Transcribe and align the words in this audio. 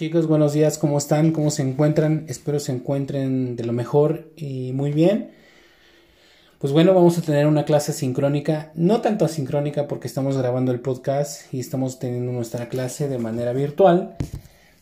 Chicos, 0.00 0.26
buenos 0.26 0.54
días, 0.54 0.78
¿cómo 0.78 0.96
están? 0.96 1.30
¿Cómo 1.30 1.50
se 1.50 1.60
encuentran? 1.60 2.24
Espero 2.26 2.58
se 2.58 2.72
encuentren 2.72 3.54
de 3.54 3.64
lo 3.64 3.74
mejor 3.74 4.32
y 4.34 4.72
muy 4.72 4.92
bien. 4.92 5.32
Pues 6.58 6.72
bueno, 6.72 6.94
vamos 6.94 7.18
a 7.18 7.20
tener 7.20 7.46
una 7.46 7.66
clase 7.66 7.92
sincrónica, 7.92 8.72
no 8.74 9.02
tanto 9.02 9.26
asincrónica 9.26 9.88
porque 9.88 10.08
estamos 10.08 10.38
grabando 10.38 10.72
el 10.72 10.80
podcast 10.80 11.52
y 11.52 11.60
estamos 11.60 11.98
teniendo 11.98 12.32
nuestra 12.32 12.70
clase 12.70 13.10
de 13.10 13.18
manera 13.18 13.52
virtual, 13.52 14.16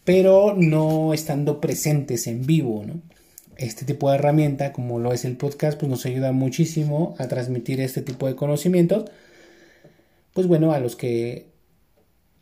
pero 0.05 0.55
no 0.57 1.13
estando 1.13 1.61
presentes 1.61 2.29
en 2.29 2.47
vivo. 2.47 2.85
Este 3.57 3.85
tipo 3.85 4.11
de 4.11 4.19
herramienta, 4.19 4.73
como 4.73 5.01
lo 5.01 5.13
es 5.13 5.25
el 5.25 5.37
podcast, 5.37 5.81
pues 5.81 5.91
nos 5.91 6.07
ayuda 6.07 6.31
muchísimo 6.31 7.17
a 7.19 7.27
transmitir 7.27 7.81
este 7.81 8.03
tipo 8.03 8.29
de 8.29 8.37
conocimientos, 8.37 9.11
pues 10.33 10.47
bueno, 10.47 10.71
a 10.71 10.79
los 10.79 10.95
que 10.95 11.49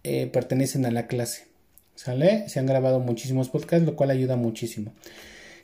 eh, 0.03 0.27
pertenecen 0.27 0.85
a 0.85 0.91
la 0.91 1.07
clase. 1.07 1.56
¿Sale? 1.97 2.49
Se 2.49 2.61
han 2.61 2.67
grabado 2.67 3.01
muchísimos 3.01 3.49
podcasts, 3.49 3.87
lo 3.87 3.97
cual 3.97 4.11
ayuda 4.11 4.37
muchísimo. 4.37 4.93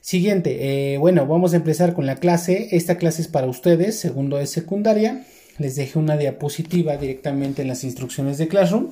Siguiente, 0.00 0.94
eh, 0.94 0.98
bueno, 0.98 1.26
vamos 1.26 1.52
a 1.52 1.56
empezar 1.56 1.94
con 1.94 2.06
la 2.06 2.16
clase. 2.16 2.68
Esta 2.72 2.96
clase 2.96 3.22
es 3.22 3.28
para 3.28 3.46
ustedes, 3.46 4.00
segundo 4.00 4.38
de 4.38 4.46
secundaria. 4.46 5.24
Les 5.58 5.76
dejé 5.76 5.98
una 5.98 6.16
diapositiva 6.16 6.96
directamente 6.96 7.62
en 7.62 7.68
las 7.68 7.84
instrucciones 7.84 8.38
de 8.38 8.48
Classroom. 8.48 8.90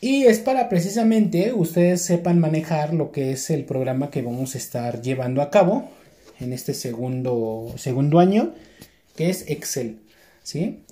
Y 0.00 0.24
es 0.24 0.38
para 0.38 0.70
precisamente 0.70 1.52
ustedes 1.52 2.00
sepan 2.00 2.38
manejar 2.38 2.94
lo 2.94 3.12
que 3.12 3.32
es 3.32 3.50
el 3.50 3.66
programa 3.66 4.10
que 4.10 4.22
vamos 4.22 4.54
a 4.54 4.58
estar 4.58 5.02
llevando 5.02 5.42
a 5.42 5.50
cabo 5.50 5.90
en 6.38 6.54
este 6.54 6.72
segundo, 6.72 7.74
segundo 7.76 8.18
año, 8.18 8.54
que 9.14 9.28
es 9.28 9.44
Excel. 9.50 9.98
¿Sí? 10.42 10.84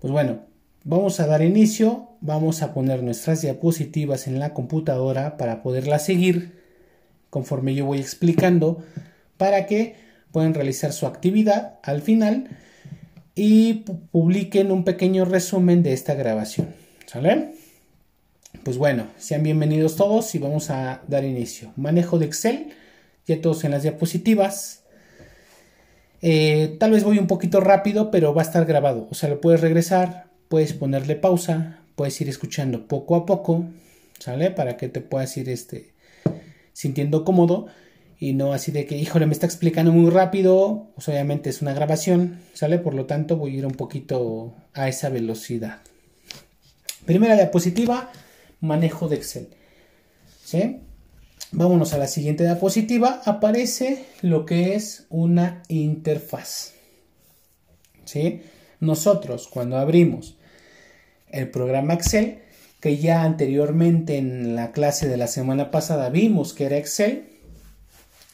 Pues 0.00 0.12
bueno, 0.12 0.47
Vamos 0.90 1.20
a 1.20 1.26
dar 1.26 1.42
inicio, 1.42 2.08
vamos 2.22 2.62
a 2.62 2.72
poner 2.72 3.02
nuestras 3.02 3.42
diapositivas 3.42 4.26
en 4.26 4.38
la 4.38 4.54
computadora 4.54 5.36
para 5.36 5.62
poderlas 5.62 6.06
seguir 6.06 6.62
conforme 7.28 7.74
yo 7.74 7.84
voy 7.84 7.98
explicando 7.98 8.82
para 9.36 9.66
que 9.66 9.96
puedan 10.32 10.54
realizar 10.54 10.94
su 10.94 11.06
actividad 11.06 11.78
al 11.82 12.00
final 12.00 12.48
y 13.34 13.84
publiquen 14.12 14.72
un 14.72 14.84
pequeño 14.84 15.26
resumen 15.26 15.82
de 15.82 15.92
esta 15.92 16.14
grabación. 16.14 16.68
¿Sale? 17.04 17.50
Pues 18.62 18.78
bueno, 18.78 19.08
sean 19.18 19.42
bienvenidos 19.42 19.94
todos 19.94 20.34
y 20.34 20.38
vamos 20.38 20.70
a 20.70 21.02
dar 21.06 21.22
inicio. 21.22 21.70
Manejo 21.76 22.18
de 22.18 22.24
Excel, 22.24 22.70
ya 23.26 23.38
todos 23.42 23.62
en 23.64 23.72
las 23.72 23.82
diapositivas. 23.82 24.84
Eh, 26.22 26.78
tal 26.80 26.92
vez 26.92 27.04
voy 27.04 27.18
un 27.18 27.26
poquito 27.26 27.60
rápido, 27.60 28.10
pero 28.10 28.32
va 28.32 28.40
a 28.40 28.46
estar 28.46 28.64
grabado. 28.64 29.06
O 29.10 29.14
sea, 29.14 29.28
lo 29.28 29.38
puedes 29.42 29.60
regresar, 29.60 30.27
puedes 30.48 30.72
ponerle 30.72 31.16
pausa, 31.16 31.80
puedes 31.94 32.20
ir 32.20 32.28
escuchando 32.28 32.86
poco 32.86 33.16
a 33.16 33.26
poco, 33.26 33.66
¿sale? 34.18 34.50
Para 34.50 34.76
que 34.76 34.88
te 34.88 35.00
puedas 35.00 35.36
ir 35.36 35.48
este, 35.48 35.92
sintiendo 36.72 37.24
cómodo 37.24 37.66
y 38.20 38.32
no 38.32 38.52
así 38.52 38.72
de 38.72 38.86
que, 38.86 38.96
híjole, 38.96 39.26
me 39.26 39.32
está 39.32 39.46
explicando 39.46 39.92
muy 39.92 40.10
rápido, 40.10 40.88
pues 40.94 41.08
obviamente 41.08 41.50
es 41.50 41.62
una 41.62 41.72
grabación, 41.72 42.40
¿sale? 42.54 42.78
Por 42.78 42.94
lo 42.94 43.06
tanto 43.06 43.36
voy 43.36 43.54
a 43.54 43.58
ir 43.58 43.66
un 43.66 43.74
poquito 43.74 44.54
a 44.74 44.88
esa 44.88 45.08
velocidad. 45.08 45.80
Primera 47.04 47.36
diapositiva, 47.36 48.10
manejo 48.60 49.08
de 49.08 49.16
Excel. 49.16 49.48
¿Sí? 50.44 50.80
Vámonos 51.52 51.92
a 51.94 51.98
la 51.98 52.06
siguiente 52.06 52.44
diapositiva, 52.44 53.22
aparece 53.24 54.06
lo 54.22 54.44
que 54.44 54.74
es 54.74 55.06
una 55.08 55.62
interfaz. 55.68 56.74
¿Sí? 58.04 58.42
Nosotros 58.80 59.48
cuando 59.48 59.76
abrimos 59.78 60.37
el 61.32 61.50
programa 61.50 61.94
Excel, 61.94 62.38
que 62.80 62.98
ya 62.98 63.22
anteriormente 63.22 64.18
en 64.18 64.54
la 64.54 64.72
clase 64.72 65.08
de 65.08 65.16
la 65.16 65.26
semana 65.26 65.70
pasada 65.70 66.10
vimos 66.10 66.54
que 66.54 66.66
era 66.66 66.76
Excel. 66.76 67.24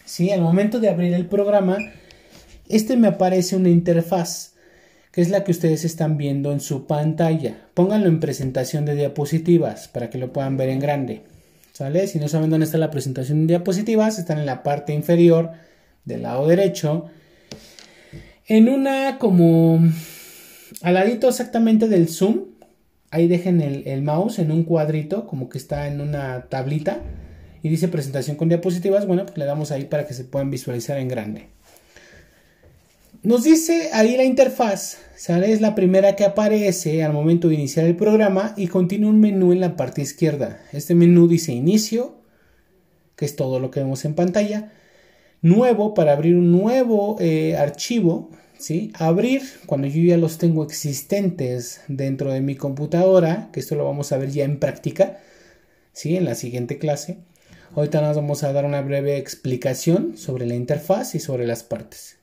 Sí, 0.05 0.31
al 0.31 0.42
momento 0.42 0.81
de 0.81 0.91
abrir 0.91 1.15
el 1.15 1.27
programa, 1.27 1.78
este 2.69 2.97
me 2.97 3.09
aparece 3.09 3.56
una 3.56 3.71
interfaz, 3.71 4.53
que 5.12 5.21
es 5.21 5.31
la 5.31 5.44
que 5.44 5.53
ustedes 5.53 5.84
están 5.84 6.16
viendo 6.19 6.53
en 6.53 6.60
su 6.60 6.87
pantalla. 6.87 7.69
Pónganlo 7.75 8.09
en 8.09 8.21
presentación 8.21 8.84
de 8.84 8.94
diapositivas 8.94 9.88
para 9.88 10.11
que 10.11 10.19
lo 10.19 10.32
puedan 10.32 10.56
ver 10.56 10.69
en 10.69 10.81
grande. 10.81 11.22
¿Sale? 11.72 12.06
Si 12.06 12.19
no 12.19 12.28
saben 12.28 12.50
dónde 12.50 12.66
está 12.66 12.78
la 12.78 12.91
presentación 12.91 13.41
de 13.41 13.55
diapositivas, 13.55 14.19
están 14.19 14.38
en 14.38 14.47
la 14.47 14.62
parte 14.62 14.93
inferior 14.93 15.50
del 16.05 16.22
lado 16.22 16.47
derecho. 16.47 17.06
En 18.47 18.69
una 18.69 19.19
como 19.19 19.81
al 20.82 20.94
ladito 20.94 21.28
exactamente 21.28 21.88
del 21.88 22.09
zoom, 22.09 22.53
ahí 23.14 23.28
dejen 23.28 23.60
el, 23.60 24.02
mouse 24.02 24.41
en 24.41 24.50
un 24.50 24.64
cuadrito, 24.64 25.28
como 25.28 25.48
que 25.48 25.56
está 25.56 25.86
en 25.86 26.00
una 26.00 26.47
tablita, 26.48 27.00
y 27.62 27.69
dice 27.69 27.86
presentación 27.86 28.36
con 28.36 28.48
diapositivas, 28.48 29.06
bueno, 29.06 29.25
pues 29.25 29.38
le 29.38 29.44
damos 29.44 29.70
ahí 29.70 29.84
para 29.84 30.04
que 30.04 30.14
se 30.14 30.25
puedan 30.25 30.50
visualizar 30.50 30.98
en 30.98 31.06
grande. 31.06 31.47
Nos 33.22 33.44
dice 33.44 33.91
ahí 33.92 34.16
la 34.16 34.25
interfaz, 34.25 34.98
¿sale? 35.14 35.52
Es 35.52 35.60
la 35.60 35.76
primera 35.76 36.16
que 36.16 36.25
aparece 36.25 37.04
al 37.04 37.12
momento 37.12 37.47
de 37.47 37.54
iniciar 37.54 37.86
el 37.86 37.94
programa 37.94 38.52
y 38.56 38.66
contiene 38.66 39.06
un 39.06 39.20
menú 39.20 39.52
en 39.52 39.60
la 39.60 39.76
parte 39.76 40.02
izquierda. 40.02 40.60
Este 40.72 40.96
menú 40.96 41.28
dice 41.28 41.52
inicio, 41.52 42.16
que 43.14 43.26
es 43.26 43.36
todo 43.36 43.60
lo 43.60 43.70
que 43.70 43.78
vemos 43.78 44.04
en 44.04 44.14
pantalla. 44.14 44.72
Nuevo 45.41 45.94
para 45.94 46.14
abrir 46.14 46.34
un 46.34 46.50
nuevo 46.50 47.16
eh, 47.20 47.56
archivo, 47.56 48.31
¿sí? 48.64 48.92
Abrir 48.94 49.42
cuando 49.66 49.88
yo 49.88 50.00
ya 50.00 50.16
los 50.16 50.38
tengo 50.38 50.64
existentes 50.64 51.82
dentro 51.86 52.32
de 52.32 52.41
mi 52.41 52.56
computadora, 52.56 53.50
que 53.52 53.60
esto 53.60 53.75
lo 53.75 53.84
vamos 53.84 54.10
a 54.10 54.16
ver 54.16 54.30
ya 54.30 54.44
en 54.44 54.58
práctica, 54.58 55.19
¿sí? 55.92 56.16
En 56.16 56.25
la 56.25 56.34
siguiente 56.34 56.78
clase. 56.78 57.19
Ahorita 57.75 58.00
nos 58.00 58.16
vamos 58.16 58.42
a 58.42 58.54
dar 58.54 58.64
una 58.64 58.80
breve 58.80 59.19
explicación 59.19 60.16
sobre 60.16 60.47
la 60.47 60.54
interfaz 60.54 61.14
y 61.14 61.20
sobre 61.20 61.47
las 61.47 61.62
partes. 61.62 62.16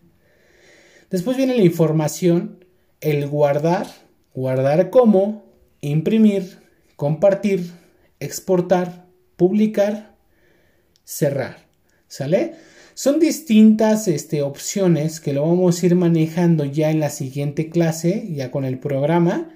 Después 1.12 1.38
viene 1.38 1.56
la 1.56 1.63
información, 1.63 2.66
el 3.02 3.28
guardar, 3.28 3.85
guardar 4.34 4.90
como, 4.90 5.46
imprimir, 5.79 6.58
compartir, 6.96 7.69
exportar, 8.19 9.06
publicar, 9.35 10.16
cerrar. 11.03 11.71
¿Sale? 12.12 12.56
Son 12.94 13.22
distintas 13.22 14.10
este, 14.10 14.42
opciones 14.42 15.22
que 15.22 15.32
lo 15.32 15.48
vamos 15.48 15.82
a 15.82 15.86
ir 15.86 15.96
manejando 15.96 16.66
ya 16.66 16.92
en 16.92 17.00
la 17.00 17.10
siguiente 17.10 17.70
clase, 17.70 18.28
ya 18.34 18.52
con 18.52 18.66
el 18.66 18.80
programa 18.80 19.48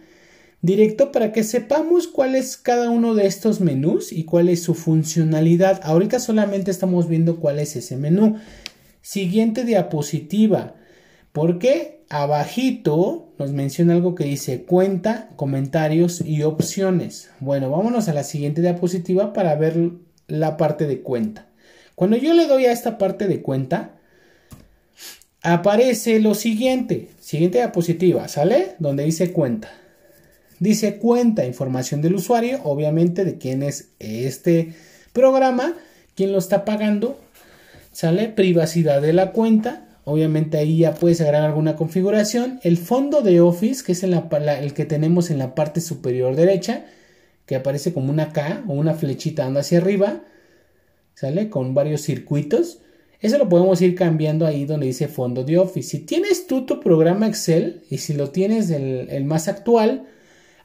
directo, 0.61 1.11
para 1.11 1.33
que 1.33 1.43
sepamos 1.43 2.07
cuál 2.07 2.33
es 2.33 2.55
cada 2.55 2.91
uno 2.91 3.13
de 3.13 3.27
estos 3.27 3.59
menús 3.59 4.13
y 4.13 4.23
cuál 4.23 4.47
es 4.47 4.63
su 4.63 4.73
funcionalidad. 4.73 5.81
Ahorita 5.83 6.17
solamente 6.21 6.71
estamos 6.71 7.09
viendo 7.09 7.41
cuál 7.41 7.59
es 7.59 7.75
ese 7.75 7.97
menú. 7.97 8.37
Siguiente 9.01 9.65
diapositiva. 9.65 10.75
Porque 11.33 12.05
abajito 12.07 13.33
nos 13.37 13.51
menciona 13.51 13.95
algo 13.95 14.15
que 14.15 14.23
dice 14.23 14.63
cuenta, 14.63 15.29
comentarios 15.35 16.21
y 16.21 16.43
opciones. 16.43 17.31
Bueno, 17.41 17.69
vámonos 17.69 18.07
a 18.07 18.13
la 18.13 18.23
siguiente 18.23 18.61
diapositiva 18.61 19.33
para 19.33 19.55
ver 19.55 19.91
la 20.29 20.55
parte 20.55 20.87
de 20.87 21.01
cuenta. 21.01 21.49
Cuando 21.95 22.17
yo 22.17 22.33
le 22.33 22.47
doy 22.47 22.65
a 22.65 22.73
esta 22.73 22.97
parte 22.97 23.27
de 23.27 23.41
cuenta, 23.41 23.91
aparece 25.41 26.19
lo 26.19 26.35
siguiente, 26.35 27.09
siguiente 27.19 27.59
diapositiva, 27.59 28.27
¿sale? 28.27 28.75
Donde 28.79 29.05
dice 29.05 29.31
cuenta. 29.31 29.71
Dice 30.59 30.97
cuenta, 30.97 31.45
información 31.45 32.01
del 32.01 32.15
usuario, 32.15 32.61
obviamente 32.63 33.23
de 33.23 33.37
quién 33.37 33.63
es 33.63 33.89
este 33.99 34.73
programa, 35.13 35.75
quién 36.15 36.31
lo 36.31 36.37
está 36.37 36.65
pagando, 36.65 37.19
¿sale? 37.91 38.27
Privacidad 38.27 39.01
de 39.01 39.13
la 39.13 39.31
cuenta, 39.31 39.85
obviamente 40.03 40.57
ahí 40.57 40.79
ya 40.79 40.95
puedes 40.95 41.21
agregar 41.21 41.43
alguna 41.43 41.75
configuración. 41.75 42.59
El 42.63 42.77
fondo 42.77 43.21
de 43.21 43.39
Office, 43.39 43.83
que 43.85 43.93
es 43.93 44.03
el 44.03 44.73
que 44.73 44.85
tenemos 44.85 45.29
en 45.29 45.37
la 45.37 45.55
parte 45.55 45.79
superior 45.79 46.35
derecha, 46.35 46.85
que 47.45 47.55
aparece 47.55 47.93
como 47.93 48.11
una 48.11 48.33
K 48.33 48.63
o 48.67 48.73
una 48.73 48.95
flechita 48.95 49.43
andando 49.43 49.59
hacia 49.61 49.77
arriba 49.77 50.23
¿sale? 51.15 51.49
Con 51.49 51.73
varios 51.73 52.01
circuitos. 52.01 52.79
Eso 53.19 53.39
lo 53.39 53.49
podemos 53.49 53.81
ir 53.81 53.95
cambiando 53.95 54.45
ahí 54.45 54.65
donde 54.65 54.85
dice 54.85 55.07
fondo 55.07 55.43
de 55.43 55.57
Office. 55.57 55.89
Si 55.89 55.99
tienes 55.99 56.45
tú 56.45 56.67
tu 56.67 56.79
programa 56.79 57.27
Excel 57.27 57.81
y 57.89 57.97
si 57.97 58.13
lo 58.13 58.29
tienes 58.29 58.69
el, 58.69 59.09
el 59.09 59.25
más 59.25 59.47
actual, 59.47 60.07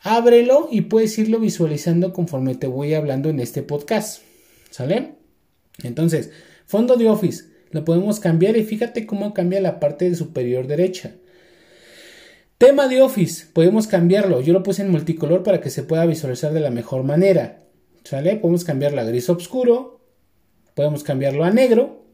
ábrelo 0.03 0.69
y 0.71 0.83
puedes 0.83 1.19
irlo 1.19 1.41
visualizando 1.41 2.13
conforme 2.13 2.55
te 2.55 2.67
voy 2.67 2.93
hablando 2.93 3.31
en 3.31 3.41
este 3.41 3.63
podcast. 3.63 4.23
¿Sale? 4.71 5.15
Entonces, 5.83 6.31
fondo 6.67 6.97
de 6.97 7.09
Office 7.09 7.45
lo 7.71 7.85
podemos 7.85 8.21
cambiar 8.21 8.57
y 8.57 8.65
fíjate 8.65 9.07
cómo 9.07 9.33
cambia 9.33 9.61
la 9.61 9.81
parte 9.81 10.11
de 10.11 10.17
superior 10.17 10.67
derecha. 10.67 11.15
Tema 12.59 12.89
de 12.89 13.01
Office, 13.01 13.47
podemos 13.53 13.87
cambiarlo. 13.87 14.41
Yo 14.41 14.53
lo 14.53 14.63
puse 14.63 14.83
en 14.83 14.91
multicolor 14.91 15.43
para 15.43 15.61
que 15.61 15.71
se 15.71 15.83
pueda 15.83 16.05
visualizar 16.05 16.53
de 16.53 16.61
la 16.61 16.71
mejor 16.71 17.05
manera. 17.05 17.63
¿Sale? 18.05 18.37
Podemos 18.37 18.65
cambiarlo 18.65 19.01
a 19.01 19.05
gris 19.05 19.31
oscuro, 19.31 20.00
podemos 20.81 21.05
cambiarlo 21.05 21.45
a 21.45 21.51
negro, 21.51 22.07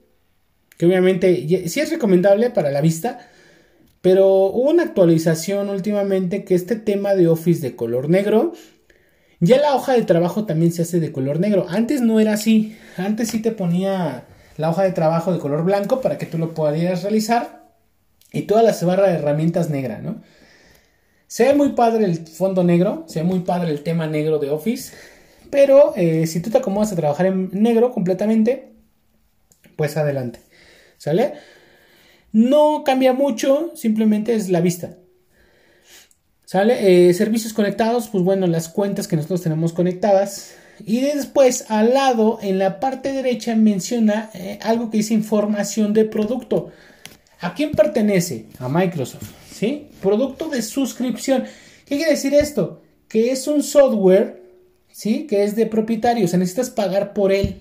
que 0.77 0.87
obviamente 0.87 1.69
sí 1.69 1.79
es 1.79 1.89
recomendable 1.89 2.51
para 2.51 2.73
la 2.73 2.81
vista, 2.81 3.21
pero 4.03 4.27
hubo 4.27 4.71
una 4.71 4.83
actualización 4.83 5.69
últimamente 5.69 6.43
que 6.45 6.57
este 6.57 6.75
tema 6.75 7.15
de 7.15 7.29
Office 7.29 7.61
de 7.61 7.77
color 7.77 8.09
negro 8.09 8.55
Ya 9.39 9.61
la 9.61 9.77
hoja 9.77 9.93
de 9.93 10.03
trabajo 10.03 10.47
también 10.47 10.73
se 10.73 10.83
hace 10.83 10.99
de 10.99 11.13
color 11.13 11.39
negro. 11.39 11.67
Antes 11.69 12.01
no 12.01 12.19
era 12.19 12.33
así. 12.33 12.77
Antes 12.97 13.29
sí 13.29 13.41
te 13.41 13.53
ponía 13.53 14.25
la 14.57 14.71
hoja 14.71 14.83
de 14.83 14.91
trabajo 14.91 15.33
de 15.33 15.39
color 15.39 15.63
blanco 15.63 16.01
para 16.01 16.19
que 16.19 16.27
tú 16.27 16.37
lo 16.37 16.53
pudieras 16.53 17.05
realizar. 17.05 17.71
Y 18.33 18.43
toda 18.43 18.65
la 18.65 18.75
barra 18.83 19.07
de 19.07 19.15
herramientas 19.15 19.71
negra, 19.71 20.01
¿no? 20.01 20.23
Se 21.29 21.45
ve 21.45 21.55
muy 21.55 21.69
padre 21.75 22.05
el 22.05 22.27
fondo 22.27 22.65
negro, 22.65 23.05
se 23.07 23.21
ve 23.21 23.27
muy 23.27 23.41
padre 23.41 23.71
el 23.71 23.85
tema 23.85 24.09
negro 24.09 24.41
de 24.41 24.51
Office. 24.51 24.93
Pero 25.51 25.95
eh, 25.97 26.27
si 26.27 26.41
tú 26.41 26.51
te 26.51 26.59
acomodas 26.59 26.93
a 26.93 26.97
trabajar 26.97 27.27
en 27.27 27.51
negro 27.53 27.93
completamente, 27.93 28.73
pues 29.77 29.97
adelante. 29.97 30.41
¿Sale? 30.99 31.35
No 32.33 32.83
cambia 32.85 33.13
mucho, 33.13 33.73
simplemente 33.75 34.35
es 34.35 34.49
la 34.49 34.61
vista. 34.61 34.97
¿Sale? 36.45 37.09
Eh, 37.09 37.15
servicios 37.15 37.53
conectados, 37.53 38.09
pues 38.09 38.23
bueno, 38.23 38.47
las 38.47 38.69
cuentas 38.69 39.09
que 39.09 39.17
nosotros 39.17 39.43
tenemos 39.43 39.73
conectadas. 39.73 40.55
Y 40.85 41.01
después 41.01 41.71
al 41.71 41.95
lado, 41.95 42.39
en 42.43 42.59
la 42.59 42.79
parte 42.81 43.13
derecha, 43.13 43.57
menciona 43.57 44.31
eh, 44.35 44.59
algo 44.63 44.91
que 44.91 44.99
dice 44.99 45.15
información 45.15 45.93
de 45.93 46.05
producto. 46.05 46.71
¿A 47.41 47.55
quién 47.55 47.73
pertenece? 47.73 48.47
A 48.59 48.69
Microsoft. 48.69 49.31
¿Sí? 49.51 49.89
Producto 50.01 50.49
de 50.49 50.63
suscripción. 50.63 51.45
¿Qué 51.87 51.97
quiere 51.97 52.13
decir 52.13 52.35
esto? 52.35 52.83
Que 53.09 53.31
es 53.31 53.47
un 53.49 53.63
software, 53.63 54.43
¿sí? 54.97 55.27
Que 55.27 55.45
es 55.45 55.55
de 55.57 55.67
propietario. 55.67 56.25
O 56.25 56.29
sea, 56.29 56.39
necesitas 56.39 56.71
pagar 56.71 57.13
por 57.13 57.31
él. 57.31 57.61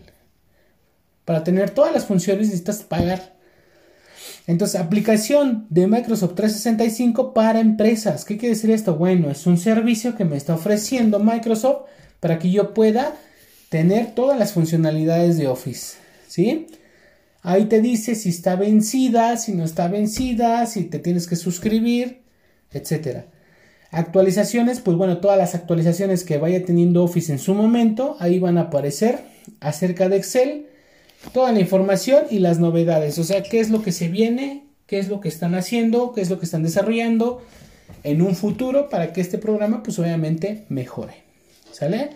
Para 1.25 1.43
tener 1.43 1.69
todas 1.69 1.93
las 1.93 2.05
funciones 2.05 2.47
necesitas 2.47 2.83
pagar. 2.83 3.35
Entonces, 4.47 4.79
aplicación 4.79 5.67
de 5.69 5.85
Microsoft 5.85 6.35
365 6.35 7.33
para 7.33 7.59
empresas. 7.59 8.23
¿Qué 8.23 8.37
quiere 8.37 8.55
decir 8.55 8.71
esto? 8.71 8.95
Bueno, 8.95 9.29
es 9.29 9.45
un 9.47 9.57
servicio 9.57 10.15
que 10.15 10.23
me 10.23 10.37
está 10.37 10.55
ofreciendo 10.55 11.19
Microsoft 11.19 11.87
para 12.21 12.39
que 12.39 12.51
yo 12.51 12.73
pueda 12.73 13.13
tener 13.67 14.15
todas 14.15 14.39
las 14.39 14.53
funcionalidades 14.53 15.37
de 15.37 15.47
Office. 15.47 15.97
¿Sí? 16.29 16.67
Ahí 17.41 17.65
te 17.65 17.81
dice 17.81 18.15
si 18.15 18.29
está 18.29 18.55
vencida, 18.55 19.35
si 19.35 19.51
no 19.51 19.65
está 19.65 19.89
vencida, 19.89 20.65
si 20.67 20.85
te 20.85 20.99
tienes 20.99 21.27
que 21.27 21.35
suscribir, 21.35 22.21
etc. 22.71 23.25
Actualizaciones, 23.95 24.81
pues 24.81 24.97
bueno, 24.97 25.19
todas 25.19 25.37
las 25.37 25.55
actualizaciones 25.55 26.25
que 26.25 26.37
vaya 26.37 26.65
teniendo 26.65 27.01
Office 27.01 27.31
en 27.31 27.39
su 27.39 27.53
momento, 27.53 28.17
ahí 28.19 28.39
van 28.39 28.57
a 28.57 28.63
aparecer 28.63 29.19
acerca 29.61 30.09
de 30.09 30.17
Excel 30.17 30.65
toda 31.31 31.53
la 31.53 31.61
información 31.61 32.25
y 32.29 32.39
las 32.39 32.59
novedades, 32.59 33.17
o 33.19 33.23
sea, 33.23 33.41
qué 33.41 33.61
es 33.61 33.69
lo 33.69 33.81
que 33.81 33.93
se 33.93 34.09
viene, 34.09 34.65
qué 34.85 34.99
es 34.99 35.07
lo 35.07 35.21
que 35.21 35.29
están 35.29 35.55
haciendo, 35.55 36.11
qué 36.11 36.19
es 36.19 36.29
lo 36.29 36.39
que 36.39 36.45
están 36.45 36.61
desarrollando 36.61 37.41
en 38.03 38.21
un 38.21 38.35
futuro 38.35 38.89
para 38.89 39.13
que 39.13 39.21
este 39.21 39.37
programa 39.37 39.81
pues 39.81 39.97
obviamente 39.97 40.65
mejore. 40.67 41.23
¿Sale? 41.71 42.09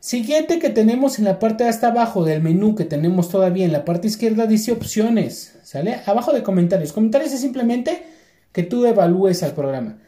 Siguiente 0.00 0.60
que 0.60 0.70
tenemos 0.70 1.18
en 1.18 1.26
la 1.26 1.38
parte 1.38 1.64
de 1.64 1.70
hasta 1.70 1.88
abajo 1.88 2.24
del 2.24 2.40
menú 2.40 2.74
que 2.74 2.86
tenemos 2.86 3.28
todavía 3.28 3.66
en 3.66 3.72
la 3.72 3.84
parte 3.84 4.08
izquierda 4.08 4.46
dice 4.46 4.72
opciones, 4.72 5.58
¿sale? 5.62 6.00
Abajo 6.06 6.32
de 6.32 6.42
comentarios. 6.42 6.94
Comentarios 6.94 7.34
es 7.34 7.40
simplemente 7.42 8.02
que 8.52 8.62
tú 8.62 8.86
evalúes 8.86 9.42
al 9.42 9.52
programa. 9.52 9.98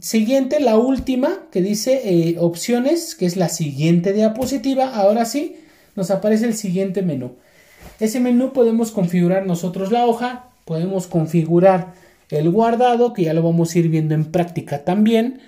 Siguiente, 0.00 0.60
la 0.60 0.78
última 0.78 1.46
que 1.52 1.60
dice 1.60 2.00
eh, 2.04 2.36
opciones, 2.38 3.14
que 3.14 3.26
es 3.26 3.36
la 3.36 3.48
siguiente 3.48 4.12
diapositiva. 4.12 4.94
Ahora 4.94 5.24
sí, 5.24 5.56
nos 5.94 6.10
aparece 6.10 6.46
el 6.46 6.54
siguiente 6.54 7.02
menú. 7.02 7.36
Ese 8.00 8.18
menú 8.18 8.52
podemos 8.52 8.90
configurar 8.90 9.46
nosotros 9.46 9.92
la 9.92 10.06
hoja, 10.06 10.46
podemos 10.64 11.06
configurar 11.06 11.92
el 12.30 12.50
guardado, 12.50 13.12
que 13.12 13.24
ya 13.24 13.34
lo 13.34 13.42
vamos 13.42 13.74
a 13.74 13.78
ir 13.78 13.88
viendo 13.88 14.14
en 14.14 14.24
práctica 14.24 14.84
también. 14.84 15.40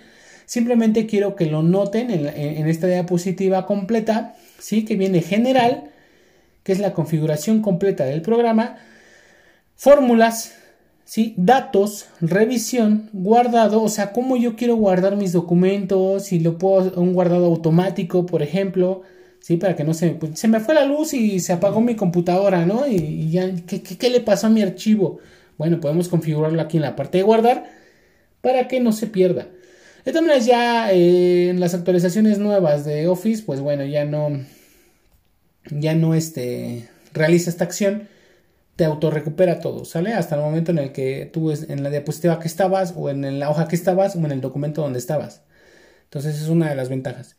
Simplemente 0.44 1.06
quiero 1.06 1.34
que 1.34 1.46
lo 1.46 1.62
noten 1.62 2.10
en, 2.10 2.68
esta 2.68 2.86
diapositiva 2.86 3.66
completa, 3.66 4.36
¿sí? 4.58 4.84
que 4.84 4.94
viene 4.94 5.22
general, 5.22 5.90
que 6.62 6.72
es 6.72 6.78
la 6.78 6.92
configuración 6.92 7.62
completa 7.62 8.04
del 8.04 8.22
programa, 8.22 8.76
fórmulas, 9.74 10.54
¿sí? 11.06 11.34
datos, 11.38 12.08
revisión, 12.20 13.08
guardado, 13.14 13.82
o 13.82 13.88
sea, 13.88 14.12
cómo 14.12 14.36
yo 14.36 14.56
quiero 14.56 14.76
guardar 14.76 15.16
mis 15.16 15.32
documentos, 15.32 16.24
si 16.24 16.40
lo 16.40 16.58
puedo, 16.58 17.00
un 17.00 17.14
guardado 17.14 17.46
automático, 17.46 18.26
por 18.26 18.42
ejemplo, 18.42 19.02
¿sí? 19.40 19.56
Para 19.56 19.76
que 19.76 19.84
no 19.84 19.94
se... 19.94 20.10
Pues, 20.10 20.38
se 20.38 20.48
me 20.48 20.60
fue 20.60 20.74
la 20.74 20.84
luz 20.84 21.14
y 21.14 21.40
se 21.40 21.54
apagó 21.54 21.80
mi 21.80 21.94
computadora, 21.96 22.66
¿no? 22.66 22.86
Y, 22.86 23.30
ya, 23.30 23.50
¿qué, 23.66 24.10
le 24.10 24.20
pasó 24.20 24.48
a 24.48 24.50
mi 24.50 24.62
archivo? 24.62 25.20
Bueno, 25.56 25.80
podemos 25.80 26.08
configurarlo 26.08 26.60
aquí 26.60 26.76
en 26.76 26.82
la 26.82 26.96
parte 26.96 27.18
de 27.18 27.24
guardar 27.24 27.70
para 28.42 28.68
que 28.68 28.80
no 28.80 28.92
se 28.92 29.06
pierda. 29.06 29.48
De 30.04 30.12
todas 30.12 30.22
maneras, 30.22 30.46
ya 30.46 30.92
eh, 30.92 31.50
en 31.50 31.60
las 31.60 31.74
actualizaciones 31.74 32.38
nuevas 32.38 32.84
de 32.84 33.08
Office, 33.08 33.42
pues 33.46 33.60
bueno, 33.60 33.84
ya 33.84 34.04
no... 34.04 34.44
Ya 35.70 35.96
no 35.96 36.14
este, 36.14 36.88
realiza 37.12 37.50
esta 37.50 37.64
acción 37.64 38.08
te 38.76 38.84
autorrecupera 38.84 39.58
todo, 39.60 39.84
¿sale? 39.84 40.12
Hasta 40.12 40.36
el 40.36 40.42
momento 40.42 40.70
en 40.70 40.78
el 40.78 40.92
que 40.92 41.28
tú 41.32 41.50
en 41.50 41.82
la 41.82 41.90
diapositiva 41.90 42.38
que 42.38 42.46
estabas 42.46 42.92
o 42.94 43.08
en 43.08 43.38
la 43.38 43.50
hoja 43.50 43.68
que 43.68 43.76
estabas 43.76 44.14
o 44.14 44.18
en 44.18 44.30
el 44.30 44.40
documento 44.42 44.82
donde 44.82 44.98
estabas. 44.98 45.42
Entonces 46.04 46.40
es 46.40 46.48
una 46.48 46.68
de 46.68 46.76
las 46.76 46.90
ventajas. 46.90 47.36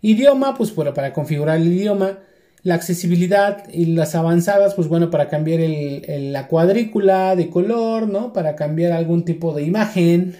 Idioma, 0.00 0.56
pues 0.56 0.70
para 0.70 1.12
configurar 1.12 1.58
el 1.58 1.66
idioma. 1.66 2.20
La 2.62 2.74
accesibilidad 2.74 3.68
y 3.72 3.86
las 3.86 4.16
avanzadas, 4.16 4.74
pues 4.74 4.88
bueno, 4.88 5.08
para 5.10 5.28
cambiar 5.28 5.60
la 6.08 6.48
cuadrícula 6.48 7.36
de 7.36 7.48
color, 7.48 8.08
¿no? 8.08 8.32
Para 8.32 8.56
cambiar 8.56 8.92
algún 8.92 9.24
tipo 9.24 9.54
de 9.54 9.62
imagen, 9.62 10.36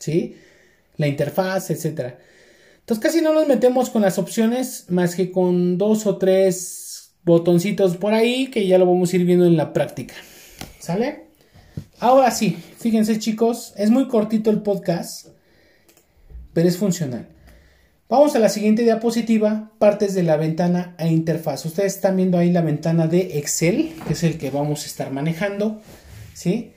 ¿sí? 0.00 0.36
La 0.96 1.06
interfaz, 1.06 1.70
etc. 1.70 2.14
Entonces 2.80 3.02
casi 3.02 3.20
no 3.20 3.32
nos 3.32 3.46
metemos 3.46 3.90
con 3.90 4.02
las 4.02 4.18
opciones 4.18 4.86
más 4.88 5.14
que 5.14 5.30
con 5.30 5.78
dos 5.78 6.06
o 6.06 6.16
tres 6.16 6.91
botoncitos 7.24 7.96
por 7.96 8.14
ahí 8.14 8.48
que 8.48 8.66
ya 8.66 8.78
lo 8.78 8.86
vamos 8.86 9.12
a 9.12 9.16
ir 9.16 9.24
viendo 9.24 9.46
en 9.46 9.56
la 9.56 9.72
práctica. 9.72 10.14
¿Sale? 10.78 11.26
Ahora 12.00 12.30
sí, 12.30 12.56
fíjense 12.78 13.18
chicos, 13.18 13.72
es 13.76 13.90
muy 13.90 14.08
cortito 14.08 14.50
el 14.50 14.62
podcast, 14.62 15.28
pero 16.52 16.68
es 16.68 16.76
funcional. 16.76 17.28
Vamos 18.08 18.36
a 18.36 18.40
la 18.40 18.50
siguiente 18.50 18.82
diapositiva, 18.82 19.70
partes 19.78 20.12
de 20.12 20.22
la 20.22 20.36
ventana 20.36 20.94
e 20.98 21.08
interfaz. 21.08 21.64
Ustedes 21.64 21.94
están 21.94 22.16
viendo 22.16 22.36
ahí 22.36 22.50
la 22.52 22.60
ventana 22.60 23.06
de 23.06 23.38
Excel, 23.38 23.94
que 24.06 24.12
es 24.12 24.22
el 24.22 24.36
que 24.36 24.50
vamos 24.50 24.82
a 24.82 24.86
estar 24.86 25.10
manejando, 25.10 25.80
¿sí? 26.34 26.72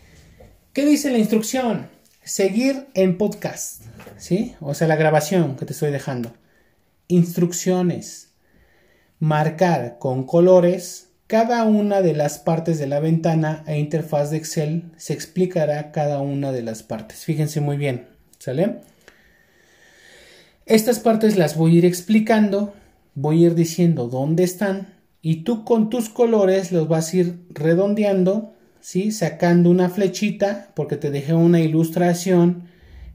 ¿Qué 0.71 0.85
dice 0.85 1.09
la 1.09 1.17
instrucción? 1.17 1.89
Seguir 2.23 2.87
en 2.93 3.17
podcast, 3.17 3.83
¿sí? 4.17 4.55
O 4.61 4.73
sea, 4.73 4.87
la 4.87 4.95
grabación 4.95 5.57
que 5.57 5.65
te 5.65 5.73
estoy 5.73 5.91
dejando. 5.91 6.31
Instrucciones. 7.09 8.24
Marcar 9.19 9.97
con 9.99 10.25
colores 10.25 11.09
cada 11.27 11.63
una 11.63 12.01
de 12.01 12.13
las 12.13 12.37
partes 12.37 12.77
de 12.77 12.87
la 12.87 12.99
ventana 12.99 13.63
e 13.65 13.79
interfaz 13.79 14.29
de 14.29 14.37
Excel. 14.37 14.91
Se 14.97 15.13
explicará 15.13 15.91
cada 15.91 16.19
una 16.19 16.51
de 16.51 16.61
las 16.61 16.83
partes. 16.83 17.23
Fíjense 17.25 17.61
muy 17.61 17.77
bien, 17.77 18.07
¿sale? 18.37 18.81
Estas 20.65 20.99
partes 20.99 21.37
las 21.37 21.55
voy 21.55 21.75
a 21.75 21.77
ir 21.79 21.85
explicando, 21.85 22.73
voy 23.13 23.43
a 23.43 23.47
ir 23.47 23.55
diciendo 23.55 24.07
dónde 24.07 24.43
están 24.43 24.93
y 25.21 25.37
tú 25.37 25.63
con 25.63 25.89
tus 25.89 26.09
colores 26.09 26.71
los 26.71 26.87
vas 26.87 27.13
a 27.13 27.17
ir 27.17 27.39
redondeando, 27.49 28.53
¿sí? 28.81 29.11
Sacando 29.11 29.69
una 29.69 29.89
flechita 29.89 30.71
porque 30.75 30.97
te 30.97 31.09
dejé 31.09 31.33
una 31.33 31.61
ilustración 31.61 32.67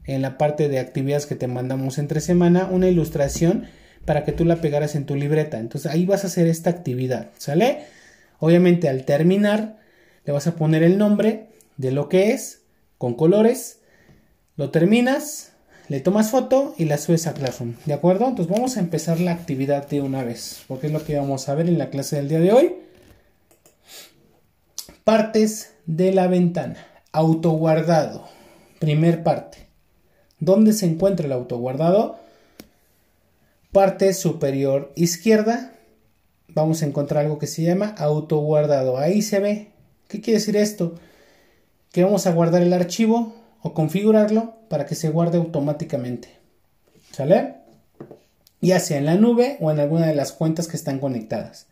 en 0.03 0.21
la 0.21 0.37
parte 0.37 0.67
de 0.67 0.79
actividades 0.79 1.25
que 1.25 1.35
te 1.35 1.47
mandamos 1.47 1.97
entre 1.97 2.21
semana, 2.21 2.67
una 2.69 2.89
ilustración 2.89 3.67
para 4.05 4.23
que 4.23 4.31
tú 4.31 4.45
la 4.45 4.57
pegaras 4.57 4.95
en 4.95 5.05
tu 5.05 5.15
libreta. 5.15 5.59
Entonces 5.59 5.91
ahí 5.91 6.05
vas 6.05 6.23
a 6.23 6.27
hacer 6.27 6.47
esta 6.47 6.69
actividad, 6.69 7.29
¿sale? 7.37 7.85
Obviamente 8.39 8.89
al 8.89 9.05
terminar 9.05 9.77
le 10.25 10.33
vas 10.33 10.47
a 10.47 10.55
poner 10.55 10.83
el 10.83 10.97
nombre 10.97 11.47
de 11.77 11.91
lo 11.91 12.09
que 12.09 12.31
es 12.31 12.61
con 12.97 13.15
colores, 13.15 13.79
lo 14.55 14.69
terminas, 14.69 15.51
le 15.87 15.99
tomas 15.99 16.29
foto 16.29 16.75
y 16.77 16.85
la 16.85 16.97
subes 16.97 17.27
a 17.27 17.33
Classroom, 17.33 17.75
¿de 17.85 17.93
acuerdo? 17.93 18.27
Entonces 18.27 18.53
vamos 18.53 18.77
a 18.77 18.79
empezar 18.79 19.19
la 19.19 19.31
actividad 19.31 19.87
de 19.87 20.01
una 20.01 20.23
vez, 20.23 20.63
porque 20.67 20.87
es 20.87 20.93
lo 20.93 21.03
que 21.03 21.17
vamos 21.17 21.49
a 21.49 21.55
ver 21.55 21.67
en 21.67 21.77
la 21.77 21.89
clase 21.89 22.17
del 22.17 22.29
día 22.29 22.39
de 22.39 22.51
hoy. 22.51 22.75
Partes 25.03 25.73
de 25.87 26.13
la 26.13 26.27
ventana. 26.27 26.77
Autoguardado. 27.11 28.27
Primer 28.79 29.23
parte. 29.23 29.67
¿Dónde 30.39 30.73
se 30.73 30.85
encuentra 30.85 31.25
el 31.25 31.31
autoguardado? 31.31 32.19
Parte 33.71 34.13
superior 34.13 34.91
izquierda. 34.95 35.73
Vamos 36.49 36.83
a 36.83 36.85
encontrar 36.85 37.23
algo 37.23 37.39
que 37.39 37.47
se 37.47 37.63
llama 37.63 37.95
autoguardado. 37.97 38.97
Ahí 38.97 39.21
se 39.21 39.39
ve. 39.39 39.71
¿Qué 40.09 40.19
quiere 40.19 40.39
decir 40.39 40.57
esto? 40.57 40.95
Que 41.91 42.03
vamos 42.03 42.27
a 42.27 42.33
guardar 42.33 42.61
el 42.61 42.73
archivo 42.73 43.33
o 43.61 43.73
configurarlo 43.73 44.55
para 44.67 44.85
que 44.85 44.95
se 44.95 45.09
guarde 45.09 45.37
automáticamente. 45.37 46.29
¿Sale? 47.11 47.55
Ya 48.59 48.79
sea 48.79 48.97
en 48.97 49.05
la 49.05 49.15
nube 49.15 49.57
o 49.61 49.71
en 49.71 49.79
alguna 49.79 50.07
de 50.07 50.15
las 50.15 50.33
cuentas 50.33 50.67
que 50.67 50.75
están 50.75 50.99
conectadas. 50.99 51.67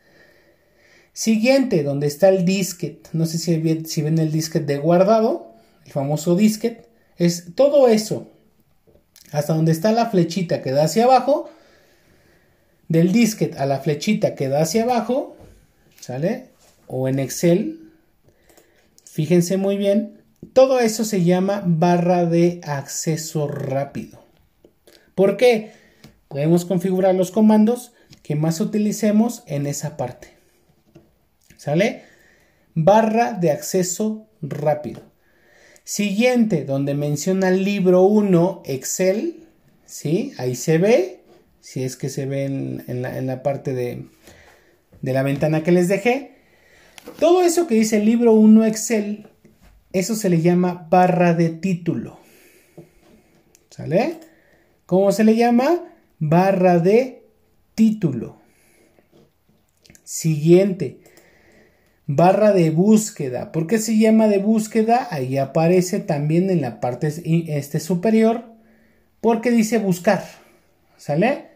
Siguiente, 1.12 1.84
donde 1.84 2.08
está 2.08 2.30
el 2.30 2.46
disquete. 2.46 3.10
No 3.12 3.26
sé 3.26 3.38
si, 3.38 3.86
si 3.86 4.02
ven 4.02 4.20
el 4.20 4.32
disquete 4.32 4.74
de 4.74 4.80
guardado, 4.80 5.54
el 5.86 5.92
famoso 5.92 6.36
disquete. 6.36 6.88
Es 7.18 7.56
todo 7.56 7.90
eso. 7.90 8.32
hasta 9.32 9.54
donde 9.54 9.74
está 9.74 9.92
la 9.92 10.10
flechita 10.10 10.62
que 10.62 10.72
da 10.72 10.86
hacia 10.86 11.04
abajo, 11.04 11.50
del 12.90 13.14
disquete 13.14 13.58
a 13.58 13.66
la 13.66 13.80
flechita 13.80 14.36
que 14.36 14.50
da 14.50 14.64
hacia 14.64 14.84
abajo, 14.84 15.38
¿sale? 16.00 16.50
O 16.88 17.08
en 17.08 17.20
Excel, 17.20 17.80
fíjense 19.06 19.56
muy 19.58 19.78
bien, 19.78 20.22
todo 20.54 20.80
eso 20.80 21.06
se 21.06 21.24
llama 21.24 21.64
barra 21.66 22.26
de 22.26 22.60
acceso 22.64 23.48
rápido. 23.48 24.20
¿Por 25.16 25.38
qué? 25.38 25.72
Podemos 26.28 26.66
configurar 26.66 27.16
los 27.16 27.32
comandos 27.32 27.94
que 28.24 28.36
más 28.36 28.60
utilicemos 28.60 29.44
en 29.48 29.68
esa 29.68 29.98
parte. 29.98 30.30
¿Sale? 31.58 32.04
Barra 32.74 33.34
de 33.34 33.52
acceso 33.52 34.28
rápido. 34.42 35.02
Siguiente, 35.84 36.66
donde 36.66 36.94
menciona 36.94 37.50
el 37.50 37.64
libro 37.64 38.04
1, 38.04 38.62
Excel, 38.66 39.44
¿sí? 39.86 40.34
Ahí 40.38 40.56
se 40.56 40.78
ve, 40.78 41.19
si 41.62 41.84
es 41.84 41.96
que 41.96 42.10
se 42.10 42.26
ve 42.26 42.46
en, 42.46 43.02
la, 43.02 43.44
parte 43.44 43.74
de, 43.74 44.06
de 45.02 45.14
la 45.14 45.24
ventana 45.24 45.64
que 45.64 45.72
les 45.72 45.88
dejé. 45.88 46.36
Todo 47.20 47.42
eso 47.42 47.68
que 47.68 47.76
dice 47.76 47.98
el 47.98 48.06
libro 48.06 48.34
1 48.34 48.66
Excel, 48.66 49.28
eso 49.94 50.16
se 50.16 50.30
le 50.30 50.42
llama 50.42 50.88
barra 50.90 51.34
de 51.34 51.50
título. 51.50 52.20
¿Sale? 53.70 54.20
¿Cómo 54.86 55.12
se 55.12 55.24
le 55.24 55.36
llama? 55.36 55.84
Barra 56.20 56.80
de 56.80 57.24
título. 57.76 58.38
Siguiente 60.04 61.00
barra 62.12 62.54
de 62.54 62.72
búsqueda. 62.72 63.52
¿Por 63.52 63.68
qué 63.68 63.78
se 63.78 63.96
llama 63.96 64.28
de 64.28 64.40
búsqueda? 64.40 65.08
Ahí 65.12 65.38
aparece 65.38 66.00
también 66.00 66.50
en 66.50 66.60
la 66.60 66.80
parte 66.80 67.14
este 67.56 67.80
superior 67.80 68.46
porque 69.22 69.52
dice 69.52 69.78
buscar. 69.78 70.24
¿Sale? 70.98 71.49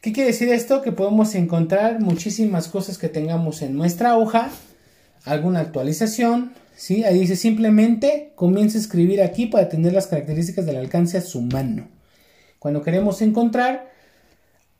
¿Qué 0.00 0.14
quiere 0.14 0.30
decir 0.30 0.48
esto? 0.48 0.80
Que 0.80 0.92
podemos 0.92 1.34
encontrar 1.34 2.00
muchísimas 2.00 2.68
cosas 2.68 2.96
que 2.96 3.10
tengamos 3.10 3.60
en 3.60 3.76
nuestra 3.76 4.16
hoja, 4.16 4.48
alguna 5.26 5.60
actualización, 5.60 6.52
¿sí? 6.74 7.04
Ahí 7.04 7.20
dice 7.20 7.36
simplemente 7.36 8.32
comienza 8.34 8.78
a 8.78 8.80
escribir 8.80 9.20
aquí 9.20 9.44
para 9.44 9.68
tener 9.68 9.92
las 9.92 10.06
características 10.06 10.64
del 10.64 10.76
alcance 10.76 11.18
a 11.18 11.20
su 11.20 11.42
mano. 11.42 11.86
Cuando 12.58 12.82
queremos 12.82 13.20
encontrar 13.20 13.90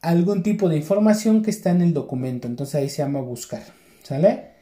algún 0.00 0.42
tipo 0.42 0.70
de 0.70 0.78
información 0.78 1.42
que 1.42 1.50
está 1.50 1.68
en 1.68 1.82
el 1.82 1.92
documento, 1.92 2.48
entonces 2.48 2.76
ahí 2.76 2.88
se 2.88 3.02
llama 3.02 3.20
buscar, 3.20 3.62
¿sale? 4.02 4.52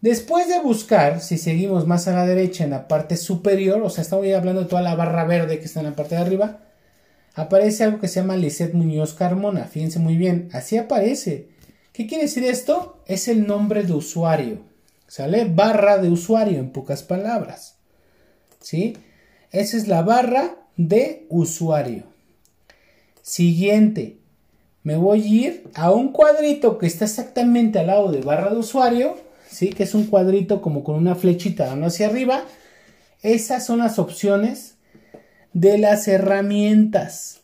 Después 0.00 0.48
de 0.48 0.58
buscar, 0.60 1.20
si 1.20 1.36
seguimos 1.36 1.86
más 1.86 2.08
a 2.08 2.12
la 2.12 2.24
derecha 2.24 2.64
en 2.64 2.70
la 2.70 2.88
parte 2.88 3.18
superior, 3.18 3.82
o 3.82 3.90
sea, 3.90 4.00
estamos 4.00 4.26
hablando 4.32 4.62
de 4.62 4.68
toda 4.68 4.80
la 4.80 4.94
barra 4.94 5.24
verde 5.24 5.58
que 5.58 5.66
está 5.66 5.80
en 5.80 5.86
la 5.86 5.94
parte 5.94 6.14
de 6.14 6.22
arriba, 6.22 6.60
aparece 7.34 7.84
algo 7.84 8.00
que 8.00 8.08
se 8.08 8.20
llama 8.20 8.36
Lisette 8.36 8.74
Muñoz 8.74 9.14
Carmona. 9.14 9.64
Fíjense 9.64 9.98
muy 9.98 10.16
bien, 10.16 10.48
así 10.52 10.76
aparece. 10.76 11.48
¿Qué 11.92 12.06
quiere 12.06 12.24
decir 12.24 12.44
esto? 12.44 13.02
Es 13.06 13.28
el 13.28 13.46
nombre 13.46 13.84
de 13.84 13.92
usuario. 13.92 14.60
¿Sale? 15.06 15.44
Barra 15.44 15.98
de 15.98 16.08
usuario, 16.08 16.58
en 16.58 16.70
pocas 16.70 17.02
palabras. 17.02 17.76
¿Sí? 18.60 18.96
Esa 19.50 19.76
es 19.76 19.88
la 19.88 20.02
barra 20.02 20.56
de 20.76 21.26
usuario. 21.28 22.04
Siguiente. 23.20 24.18
Me 24.82 24.96
voy 24.96 25.22
a 25.22 25.26
ir 25.26 25.70
a 25.74 25.90
un 25.90 26.12
cuadrito 26.12 26.78
que 26.78 26.86
está 26.86 27.04
exactamente 27.04 27.78
al 27.78 27.88
lado 27.88 28.10
de 28.10 28.20
barra 28.20 28.50
de 28.50 28.56
usuario 28.56 29.16
¿sí? 29.52 29.70
Que 29.70 29.84
es 29.84 29.94
un 29.94 30.06
cuadrito 30.06 30.62
como 30.62 30.82
con 30.82 30.96
una 30.96 31.14
flechita 31.14 31.66
dando 31.66 31.86
hacia 31.86 32.06
arriba. 32.06 32.44
Esas 33.22 33.64
son 33.64 33.78
las 33.78 33.98
opciones 33.98 34.71
de 35.52 35.78
las 35.78 36.08
herramientas. 36.08 37.40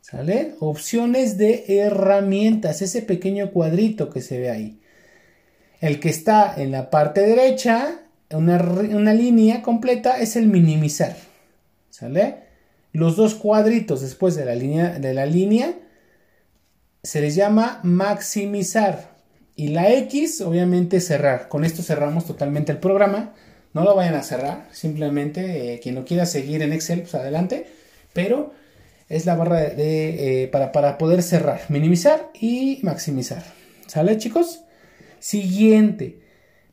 ¿Sale? 0.00 0.54
Opciones 0.60 1.36
de 1.36 1.64
herramientas, 1.66 2.80
ese 2.80 3.02
pequeño 3.02 3.50
cuadrito 3.50 4.08
que 4.08 4.20
se 4.20 4.38
ve 4.38 4.50
ahí. 4.50 4.80
El 5.80 5.98
que 5.98 6.08
está 6.08 6.54
en 6.56 6.70
la 6.70 6.90
parte 6.90 7.22
derecha, 7.22 8.02
una, 8.30 8.56
una 8.62 9.12
línea 9.12 9.62
completa, 9.62 10.20
es 10.20 10.36
el 10.36 10.46
minimizar. 10.46 11.16
¿Sale? 11.90 12.36
Los 12.92 13.16
dos 13.16 13.34
cuadritos 13.34 14.00
después 14.00 14.36
de 14.36 14.44
la 14.44 14.54
línea, 14.54 14.98
de 14.98 15.12
la 15.12 15.26
línea 15.26 15.74
se 17.02 17.20
les 17.20 17.34
llama 17.34 17.80
maximizar. 17.82 19.16
Y 19.54 19.68
la 19.68 19.90
X, 19.92 20.40
obviamente, 20.40 21.00
cerrar. 21.00 21.48
Con 21.48 21.64
esto 21.64 21.82
cerramos 21.82 22.26
totalmente 22.26 22.72
el 22.72 22.78
programa. 22.78 23.34
No 23.76 23.84
lo 23.84 23.94
vayan 23.94 24.14
a 24.14 24.22
cerrar. 24.22 24.66
Simplemente 24.72 25.74
eh, 25.74 25.80
quien 25.80 25.96
lo 25.96 26.06
quiera 26.06 26.24
seguir 26.24 26.62
en 26.62 26.72
Excel, 26.72 27.02
pues 27.02 27.14
adelante. 27.14 27.66
Pero 28.14 28.54
es 29.10 29.26
la 29.26 29.36
barra 29.36 29.60
de, 29.60 30.44
eh, 30.44 30.48
para, 30.48 30.72
para 30.72 30.96
poder 30.96 31.22
cerrar, 31.22 31.60
minimizar 31.68 32.30
y 32.40 32.78
maximizar. 32.80 33.44
¿Sale, 33.86 34.16
chicos? 34.16 34.62
Siguiente. 35.18 36.20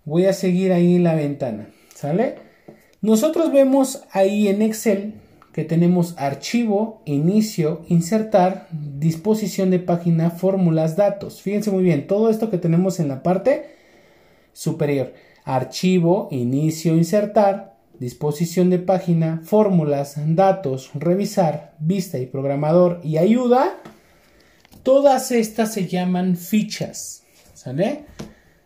Voy 0.06 0.28
a 0.28 0.34
seguir 0.34 0.72
ahí 0.72 0.98
la 0.98 1.14
ventana. 1.14 1.68
¿Sale? 1.94 2.36
Nosotros 3.02 3.52
vemos 3.52 4.06
ahí 4.14 4.48
en 4.48 4.62
Excel 4.62 5.16
que 5.52 5.66
tenemos 5.66 6.16
archivo, 6.18 7.02
inicio, 7.04 7.82
insertar, 7.90 8.70
disposición 8.72 9.72
de 9.72 9.80
página, 9.80 10.30
fórmulas, 10.30 10.96
datos. 10.96 11.42
Fíjense 11.42 11.70
muy 11.70 11.84
bien, 11.84 12.08
todo 12.08 12.30
esto 12.30 12.50
que 12.50 12.58
tenemos 12.58 13.02
en 13.02 13.10
la 13.10 13.24
parte 13.24 13.76
superior. 14.54 15.12
Archivo, 15.46 16.30
inicio, 16.32 16.96
insertar, 16.96 17.76
disposición 18.00 18.70
de 18.70 18.80
página, 18.80 19.42
fórmulas, 19.44 20.16
datos, 20.36 20.92
revisar, 20.94 21.76
vista 21.80 22.18
y 22.18 22.26
programador 22.26 23.02
y 23.04 23.18
ayuda. 23.18 23.78
Todas 24.84 25.32
estas 25.32 25.74
se 25.74 25.88
llaman 25.88 26.38
fichas. 26.38 27.24
¿Sale? 27.54 28.06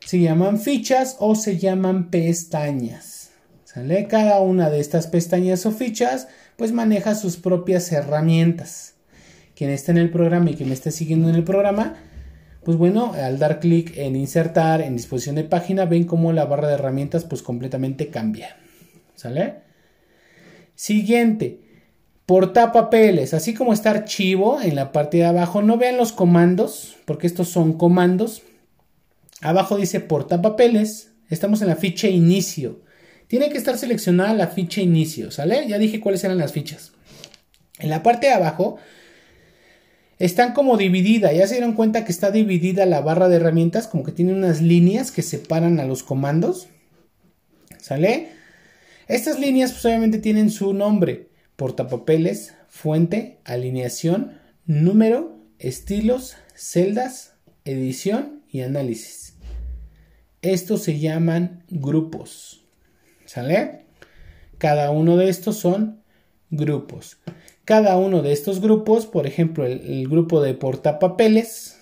Se 0.06 0.20
llaman 0.20 0.60
fichas 0.60 1.18
o 1.20 1.36
se 1.36 1.58
llaman 1.58 2.10
pestañas. 2.10 3.32
¿Sale? 3.64 4.08
Cada 4.08 4.40
una 4.42 4.70
de 4.70 4.80
estas 4.80 5.08
pestañas 5.08 5.66
o 5.66 5.72
fichas 5.72 6.28
pues 6.56 6.72
maneja 6.72 7.14
sus 7.16 7.38
propias 7.38 7.92
herramientas. 7.92 8.96
Quien 9.56 9.70
está 9.70 9.92
en 9.92 10.00
el 10.00 10.10
programa 10.10 10.50
y 10.50 10.56
quien 10.56 10.70
me 10.70 10.76
esté 10.76 10.92
siguiendo 10.92 11.30
en 11.30 11.36
el 11.36 11.44
programa, 11.44 11.96
pues 12.68 12.78
bueno, 12.78 13.14
al 13.14 13.40
dar 13.40 13.62
clic 13.62 13.96
en 13.96 14.18
insertar, 14.18 14.82
en 14.82 14.98
disposición 14.98 15.38
de 15.38 15.46
página, 15.46 15.86
ven 15.86 16.04
cómo 16.04 16.34
la 16.34 16.44
barra 16.44 16.68
de 16.68 16.74
herramientas 16.74 17.24
pues 17.24 17.42
completamente 17.42 18.10
cambia. 18.10 18.58
¿Sale? 19.16 19.60
Siguiente, 20.76 21.62
portapapeles, 22.26 23.34
así 23.34 23.54
como 23.54 23.72
está 23.72 23.92
archivo 23.92 24.60
en 24.62 24.76
la 24.76 24.92
parte 24.92 25.16
de 25.16 25.24
abajo, 25.24 25.62
no 25.62 25.78
vean 25.78 25.96
los 25.96 26.12
comandos, 26.12 26.98
porque 27.06 27.26
estos 27.26 27.48
son 27.48 27.72
comandos. 27.72 28.42
Abajo 29.40 29.78
dice 29.78 30.02
portapapeles, 30.02 31.14
estamos 31.30 31.62
en 31.62 31.70
la 31.70 31.78
ficha 31.78 32.10
inicio. 32.10 32.82
Tiene 33.28 33.48
que 33.48 33.58
estar 33.58 33.78
seleccionada 33.78 34.34
la 34.34 34.48
ficha 34.48 34.82
inicio, 34.82 35.32
¿sale? 35.32 35.66
Ya 35.70 35.78
dije 35.78 36.02
cuáles 36.02 36.26
eran 36.26 36.38
las 36.38 36.52
fichas. 36.52 36.92
En 37.80 37.90
la 37.90 38.04
parte 38.04 38.28
de 38.28 38.34
abajo 38.34 38.78
están 40.20 40.54
como 40.54 40.78
divididas. 40.78 41.36
Ya 41.36 41.48
se 41.48 41.56
dieron 41.56 41.74
cuenta 41.74 42.06
que 42.06 42.12
está 42.12 42.32
dividida 42.32 42.86
la 42.86 43.02
barra 43.02 43.30
de 43.30 43.38
herramientas, 43.38 43.88
como 43.88 44.04
que 44.04 44.12
tiene 44.12 44.34
unas 44.34 44.62
líneas 44.62 45.12
que 45.12 45.22
separan 45.22 45.80
a 45.80 45.86
los 45.86 46.04
comandos. 46.04 46.68
¿Sale? 47.80 48.30
Estas 49.08 49.40
líneas 49.40 49.72
pues 49.72 49.86
obviamente 49.86 50.20
tienen 50.20 50.50
su 50.50 50.74
nombre. 50.74 51.30
Portapapeles, 51.56 52.56
fuente, 52.68 53.40
alineación, 53.46 54.40
número, 54.66 55.40
estilos, 55.60 56.36
celdas, 56.56 57.34
edición 57.66 58.44
y 58.52 58.62
análisis. 58.62 59.36
Estos 60.42 60.84
se 60.84 61.00
llaman 61.00 61.64
grupos. 61.70 62.64
¿Sale? 63.26 63.86
Cada 64.58 64.92
uno 64.92 65.18
de 65.18 65.30
estos 65.30 65.58
son 65.58 66.02
grupos. 66.50 67.18
Cada 67.68 67.98
uno 67.98 68.22
de 68.22 68.32
estos 68.32 68.62
grupos, 68.62 69.08
por 69.08 69.28
ejemplo, 69.28 69.66
el, 69.66 70.08
grupo 70.08 70.40
de 70.40 70.54
portapapeles, 70.54 71.78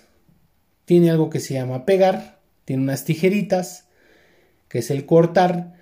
tiene 0.84 1.12
algo 1.12 1.30
que 1.30 1.38
se 1.38 1.54
llama 1.54 1.86
pegar, 1.86 2.40
tiene 2.64 2.82
unas 2.82 3.04
tijeritas, 3.04 3.84
que 4.66 4.80
es 4.80 4.90
el 4.90 5.06
cortar, 5.06 5.76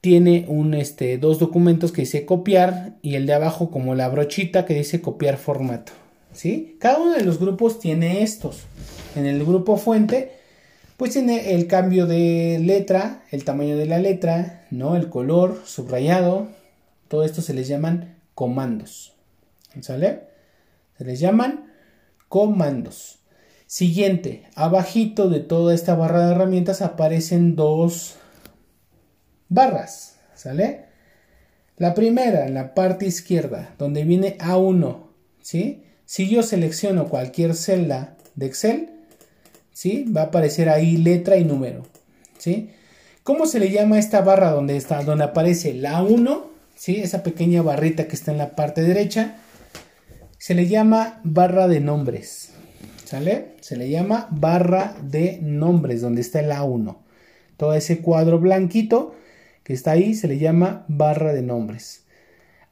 tiene 0.00 0.44
un, 0.46 0.74
este, 0.74 1.18
dos 1.18 1.40
documentos 1.40 1.90
que 1.90 2.02
dice 2.02 2.24
copiar 2.24 2.94
y 3.02 3.16
el 3.16 3.26
de 3.26 3.32
abajo 3.32 3.72
como 3.72 3.96
la 3.96 4.08
brochita 4.08 4.64
que 4.64 4.74
dice 4.74 5.00
copiar 5.00 5.38
formato. 5.38 5.90
¿sí? 6.32 6.76
Cada 6.78 7.00
uno 7.00 7.10
de 7.10 7.24
los 7.24 7.40
grupos 7.40 7.80
tiene 7.80 8.22
estos. 8.22 8.60
En 9.16 9.26
el 9.26 9.44
grupo 9.44 9.76
fuente 9.76 10.30
pues 10.96 11.14
tiene 11.14 11.54
el 11.54 11.66
cambio 11.66 12.06
de 12.06 12.60
letra, 12.62 13.24
el 13.32 13.42
tamaño 13.42 13.76
de 13.76 13.86
la 13.86 13.98
letra, 13.98 14.66
¿no? 14.70 14.94
El 14.94 15.08
color, 15.08 15.60
subrayado, 15.64 16.46
todo 17.08 17.24
esto 17.24 17.42
se 17.42 17.54
les 17.54 17.66
llaman 17.66 18.14
comandos. 18.36 19.12
¿Sale? 19.80 20.28
Se 20.98 21.04
les 21.04 21.20
llaman 21.20 21.72
comandos. 22.28 23.20
Siguiente, 23.66 24.44
abajito 24.54 25.30
de 25.30 25.40
toda 25.40 25.74
esta 25.74 25.94
barra 25.94 26.26
de 26.26 26.32
herramientas 26.32 26.82
aparecen 26.82 27.56
dos 27.56 28.16
barras, 29.48 30.16
¿sale? 30.34 30.86
La 31.78 31.94
primera, 31.94 32.46
en 32.46 32.54
la 32.54 32.74
parte 32.74 33.06
izquierda, 33.06 33.74
donde 33.78 34.04
viene 34.04 34.36
A1, 34.38 35.06
¿sí? 35.40 35.84
Si 36.04 36.28
yo 36.28 36.42
selecciono 36.42 37.08
cualquier 37.08 37.54
celda 37.54 38.16
de 38.34 38.46
Excel, 38.46 38.90
¿sí? 39.72 40.04
Va 40.14 40.22
a 40.22 40.24
aparecer 40.24 40.68
ahí 40.68 40.98
letra 40.98 41.36
y 41.38 41.44
número, 41.44 41.84
¿sí? 42.38 42.70
¿Cómo 43.22 43.46
se 43.46 43.58
le 43.58 43.70
llama 43.70 43.98
esta 43.98 44.20
barra 44.20 44.50
donde 44.50 44.76
está, 44.76 45.02
donde 45.02 45.24
aparece 45.24 45.74
la 45.74 46.02
1, 46.02 46.50
¿sí? 46.74 46.96
Esa 47.00 47.22
pequeña 47.22 47.62
barrita 47.62 48.06
que 48.06 48.16
está 48.16 48.32
en 48.32 48.38
la 48.38 48.54
parte 48.54 48.82
derecha, 48.82 49.38
se 50.42 50.56
le 50.56 50.66
llama 50.66 51.20
barra 51.22 51.68
de 51.68 51.78
nombres, 51.78 52.50
¿sale? 53.04 53.54
Se 53.60 53.76
le 53.76 53.88
llama 53.88 54.26
barra 54.32 54.96
de 55.00 55.38
nombres, 55.40 56.00
donde 56.00 56.20
está 56.20 56.40
el 56.40 56.50
A1. 56.50 56.96
Todo 57.56 57.74
ese 57.74 58.00
cuadro 58.00 58.40
blanquito 58.40 59.14
que 59.62 59.72
está 59.72 59.92
ahí 59.92 60.14
se 60.16 60.26
le 60.26 60.38
llama 60.38 60.84
barra 60.88 61.32
de 61.32 61.42
nombres. 61.42 62.06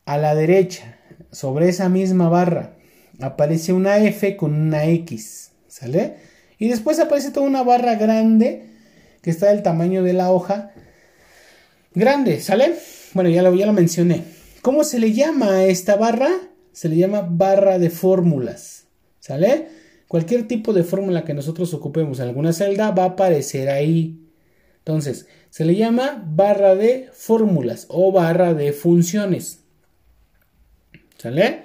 A 0.04 0.18
la 0.18 0.34
derecha, 0.34 0.98
sobre 1.30 1.68
esa 1.68 1.88
misma 1.88 2.28
barra, 2.28 2.72
aparece 3.20 3.72
una 3.72 3.98
F 3.98 4.36
con 4.36 4.52
una 4.52 4.86
X, 4.86 5.52
¿sale? 5.68 6.16
Y 6.58 6.66
después 6.66 6.98
aparece 6.98 7.30
toda 7.30 7.46
una 7.46 7.62
barra 7.62 7.94
grande 7.94 8.66
que 9.22 9.30
está 9.30 9.46
del 9.46 9.62
tamaño 9.62 10.02
de 10.02 10.14
la 10.14 10.32
hoja. 10.32 10.72
Grande, 11.94 12.40
¿sale? 12.40 12.74
Bueno, 13.14 13.30
ya 13.30 13.42
lo, 13.42 13.54
ya 13.54 13.66
lo 13.66 13.72
mencioné. 13.72 14.24
¿Cómo 14.60 14.82
se 14.82 14.98
le 14.98 15.12
llama 15.12 15.52
a 15.52 15.64
esta 15.66 15.94
barra? 15.94 16.49
Se 16.80 16.88
le 16.88 16.96
llama 16.96 17.20
barra 17.30 17.78
de 17.78 17.90
fórmulas, 17.90 18.86
¿sale? 19.18 19.68
Cualquier 20.08 20.48
tipo 20.48 20.72
de 20.72 20.82
fórmula 20.82 21.24
que 21.24 21.34
nosotros 21.34 21.74
ocupemos 21.74 22.18
en 22.20 22.28
alguna 22.28 22.54
celda 22.54 22.90
va 22.92 23.02
a 23.02 23.06
aparecer 23.08 23.68
ahí. 23.68 24.18
Entonces, 24.78 25.26
se 25.50 25.66
le 25.66 25.76
llama 25.76 26.24
barra 26.26 26.74
de 26.76 27.10
fórmulas 27.12 27.84
o 27.90 28.12
barra 28.12 28.54
de 28.54 28.72
funciones. 28.72 29.60
¿Sale? 31.18 31.64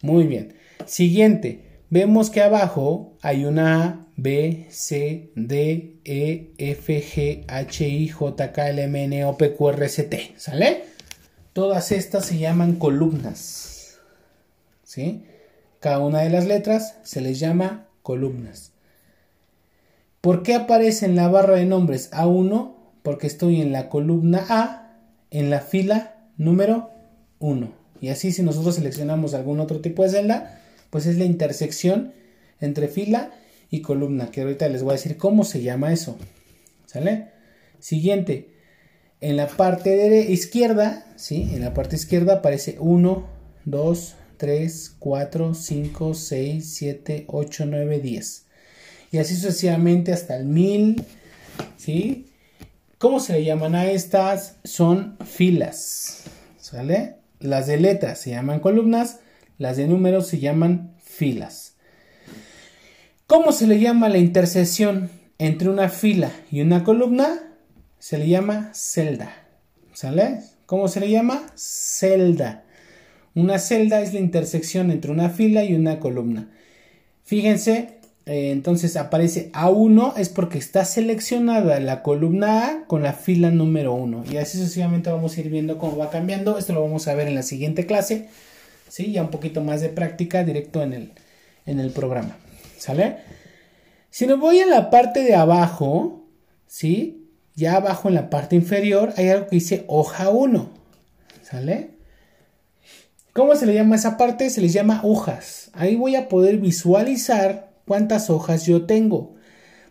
Muy 0.00 0.26
bien. 0.26 0.54
Siguiente. 0.86 1.82
Vemos 1.90 2.30
que 2.30 2.40
abajo 2.40 3.12
hay 3.20 3.44
una 3.44 3.84
A, 3.84 4.06
B, 4.16 4.68
C, 4.70 5.32
D, 5.34 5.98
E, 6.06 6.54
F, 6.56 7.02
G, 7.02 7.44
H, 7.46 7.86
I, 7.86 8.08
J, 8.08 8.52
K, 8.52 8.70
L, 8.70 8.82
M, 8.84 9.04
N, 9.04 9.24
O, 9.26 9.36
P, 9.36 9.52
Q, 9.52 9.68
R, 9.68 9.84
S, 9.84 10.02
T. 10.04 10.32
¿Sale? 10.38 10.84
Todas 11.52 11.92
estas 11.92 12.24
se 12.24 12.38
llaman 12.38 12.76
columnas. 12.76 13.77
¿Sí? 14.88 15.22
Cada 15.80 15.98
una 15.98 16.20
de 16.20 16.30
las 16.30 16.46
letras 16.46 16.96
se 17.02 17.20
les 17.20 17.38
llama 17.38 17.88
columnas. 18.02 18.72
¿Por 20.22 20.42
qué 20.42 20.54
aparece 20.54 21.04
en 21.04 21.14
la 21.14 21.28
barra 21.28 21.56
de 21.56 21.66
nombres 21.66 22.10
A1? 22.10 22.74
Porque 23.02 23.26
estoy 23.26 23.60
en 23.60 23.70
la 23.70 23.90
columna 23.90 24.46
A, 24.48 24.96
en 25.30 25.50
la 25.50 25.60
fila 25.60 26.16
número 26.38 26.90
1. 27.38 27.70
Y 28.00 28.08
así 28.08 28.32
si 28.32 28.42
nosotros 28.42 28.76
seleccionamos 28.76 29.34
algún 29.34 29.60
otro 29.60 29.82
tipo 29.82 30.04
de 30.04 30.08
celda, 30.08 30.58
pues 30.88 31.04
es 31.04 31.18
la 31.18 31.26
intersección 31.26 32.14
entre 32.58 32.88
fila 32.88 33.30
y 33.68 33.82
columna, 33.82 34.30
que 34.30 34.40
ahorita 34.40 34.70
les 34.70 34.82
voy 34.82 34.92
a 34.92 34.94
decir 34.94 35.18
cómo 35.18 35.44
se 35.44 35.60
llama 35.60 35.92
eso. 35.92 36.16
¿Sale? 36.86 37.26
Siguiente, 37.78 38.54
en 39.20 39.36
la 39.36 39.48
parte 39.48 39.90
de 39.90 40.32
izquierda, 40.32 41.04
¿sí? 41.16 41.50
En 41.52 41.60
la 41.60 41.74
parte 41.74 41.96
izquierda 41.96 42.36
aparece 42.36 42.78
1, 42.80 43.26
2, 43.66 44.14
3, 44.38 44.96
4, 44.98 45.54
5, 45.54 46.14
6, 46.14 46.74
7, 46.74 47.24
8, 47.28 47.66
9, 47.66 48.00
10. 48.00 48.46
Y 49.10 49.18
así 49.18 49.34
sucesivamente 49.34 50.12
hasta 50.12 50.36
el 50.36 50.46
1000, 50.46 51.04
¿sí? 51.76 52.26
¿Cómo 52.98 53.20
se 53.20 53.34
le 53.34 53.44
llaman 53.44 53.74
a 53.74 53.90
estas? 53.90 54.56
Son 54.64 55.18
filas, 55.24 56.24
¿sale? 56.58 57.16
Las 57.40 57.66
de 57.66 57.76
letras 57.76 58.20
se 58.20 58.30
llaman 58.30 58.60
columnas, 58.60 59.20
las 59.58 59.76
de 59.76 59.86
números 59.86 60.26
se 60.26 60.38
llaman 60.38 60.94
filas. 61.02 61.74
¿Cómo 63.26 63.52
se 63.52 63.66
le 63.66 63.78
llama 63.78 64.08
la 64.08 64.18
intersección 64.18 65.10
entre 65.38 65.68
una 65.68 65.88
fila 65.88 66.32
y 66.50 66.60
una 66.60 66.82
columna? 66.82 67.40
Se 67.98 68.18
le 68.18 68.28
llama 68.28 68.70
celda. 68.72 69.32
¿Sale? 69.92 70.40
¿Cómo 70.66 70.88
se 70.88 71.00
le 71.00 71.10
llama? 71.10 71.46
Celda. 71.54 72.64
Una 73.38 73.60
celda 73.60 74.00
es 74.00 74.12
la 74.14 74.18
intersección 74.18 74.90
entre 74.90 75.12
una 75.12 75.30
fila 75.30 75.62
y 75.62 75.72
una 75.72 76.00
columna. 76.00 76.48
Fíjense, 77.22 78.00
eh, 78.26 78.50
entonces 78.50 78.96
aparece 78.96 79.52
A1 79.52 80.14
es 80.16 80.28
porque 80.28 80.58
está 80.58 80.84
seleccionada 80.84 81.78
la 81.78 82.02
columna 82.02 82.66
A 82.66 82.84
con 82.88 83.04
la 83.04 83.12
fila 83.12 83.52
número 83.52 83.94
1. 83.94 84.24
Y 84.28 84.38
así 84.38 84.58
sucesivamente 84.58 85.12
vamos 85.12 85.36
a 85.36 85.40
ir 85.40 85.50
viendo 85.50 85.78
cómo 85.78 85.96
va 85.96 86.10
cambiando. 86.10 86.58
Esto 86.58 86.72
lo 86.72 86.82
vamos 86.82 87.06
a 87.06 87.14
ver 87.14 87.28
en 87.28 87.36
la 87.36 87.44
siguiente 87.44 87.86
clase. 87.86 88.28
¿sí? 88.88 89.12
Ya 89.12 89.22
un 89.22 89.30
poquito 89.30 89.62
más 89.62 89.82
de 89.82 89.90
práctica 89.90 90.42
directo 90.42 90.82
en 90.82 90.92
el, 90.92 91.12
en 91.64 91.78
el 91.78 91.92
programa. 91.92 92.36
¿Sale? 92.76 93.18
Si 94.10 94.26
me 94.26 94.34
voy 94.34 94.58
a 94.58 94.66
la 94.66 94.90
parte 94.90 95.22
de 95.22 95.36
abajo, 95.36 96.26
¿sí? 96.66 97.30
Ya 97.54 97.76
abajo 97.76 98.08
en 98.08 98.16
la 98.16 98.30
parte 98.30 98.56
inferior 98.56 99.12
hay 99.16 99.28
algo 99.28 99.46
que 99.46 99.54
dice 99.54 99.84
hoja 99.86 100.28
1. 100.28 100.70
¿Sale? 101.44 101.97
¿Cómo 103.38 103.54
se 103.54 103.66
le 103.66 103.74
llama 103.74 103.94
esa 103.94 104.16
parte? 104.16 104.50
Se 104.50 104.60
les 104.60 104.72
llama 104.72 105.00
hojas. 105.04 105.70
Ahí 105.72 105.94
voy 105.94 106.16
a 106.16 106.28
poder 106.28 106.56
visualizar 106.56 107.70
cuántas 107.86 108.30
hojas 108.30 108.66
yo 108.66 108.84
tengo. 108.84 109.36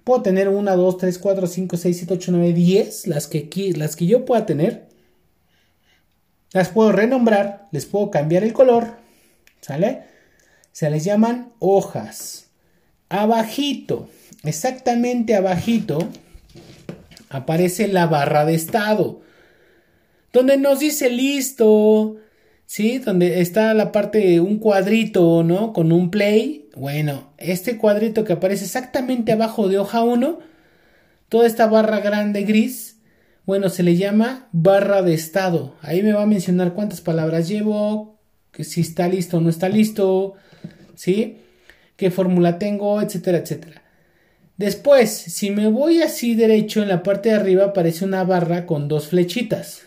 Puedo 0.03 0.21
tener 0.21 0.49
1, 0.49 0.75
2, 0.75 0.97
3, 0.97 1.17
4, 1.17 1.47
5, 1.47 1.77
6, 1.77 1.97
7, 1.97 2.13
8, 2.15 2.31
9, 2.33 2.51
10, 2.51 3.07
las 3.07 3.27
que, 3.27 3.73
las 3.77 3.95
que 3.95 4.05
yo 4.05 4.25
pueda 4.25 4.45
tener. 4.45 4.89
Las 6.51 6.67
puedo 6.67 6.91
renombrar, 6.91 7.69
les 7.71 7.85
puedo 7.85 8.11
cambiar 8.11 8.43
el 8.43 8.51
color, 8.51 8.97
¿sale? 9.61 10.01
Se 10.73 10.89
les 10.89 11.05
llaman 11.05 11.53
hojas. 11.59 12.47
Abajito, 13.07 14.09
exactamente 14.43 15.35
abajito, 15.37 15.99
aparece 17.29 17.87
la 17.87 18.07
barra 18.07 18.43
de 18.43 18.55
estado, 18.55 19.21
donde 20.33 20.57
nos 20.57 20.79
dice 20.79 21.09
listo, 21.09 22.17
¿sí? 22.67 22.99
Donde 22.99 23.41
está 23.41 23.73
la 23.73 23.91
parte 23.91 24.19
de 24.19 24.39
un 24.39 24.59
cuadrito, 24.59 25.43
¿no? 25.43 25.73
Con 25.73 25.91
un 25.91 26.11
play. 26.11 26.69
Bueno, 26.75 27.31
este 27.39 27.77
cuadrito 27.77 28.23
que 28.23 28.33
aparece 28.33 28.65
exactamente 28.65 29.31
abajo 29.31 29.67
de 29.67 29.79
hoja 29.79 30.03
1, 30.03 30.37
toda 31.29 31.47
esta 31.47 31.65
barra 31.65 32.01
grande 32.01 32.43
gris, 32.43 32.97
bueno, 33.47 33.69
se 33.69 33.81
le 33.81 33.95
llama 33.95 34.47
barra 34.51 35.01
de 35.01 35.15
estado. 35.15 35.73
Ahí 35.81 36.03
me 36.03 36.13
va 36.13 36.23
a 36.23 36.27
mencionar 36.27 36.73
cuántas 36.73 37.01
palabras 37.01 37.47
llevo, 37.47 38.19
que 38.51 38.63
si 38.63 38.81
está 38.81 39.07
listo 39.07 39.37
o 39.37 39.41
no 39.41 39.49
está 39.49 39.69
listo, 39.69 40.35
¿sí? 40.95 41.39
Qué 41.95 42.11
fórmula 42.11 42.59
tengo, 42.59 43.01
etcétera, 43.01 43.39
etcétera. 43.39 43.81
Después, 44.57 45.09
si 45.11 45.51
me 45.51 45.67
voy 45.67 46.01
así 46.01 46.35
derecho, 46.35 46.81
en 46.81 46.89
la 46.89 47.03
parte 47.03 47.29
de 47.29 47.35
arriba 47.35 47.65
aparece 47.65 48.05
una 48.05 48.23
barra 48.23 48.65
con 48.65 48.87
dos 48.87 49.07
flechitas. 49.07 49.83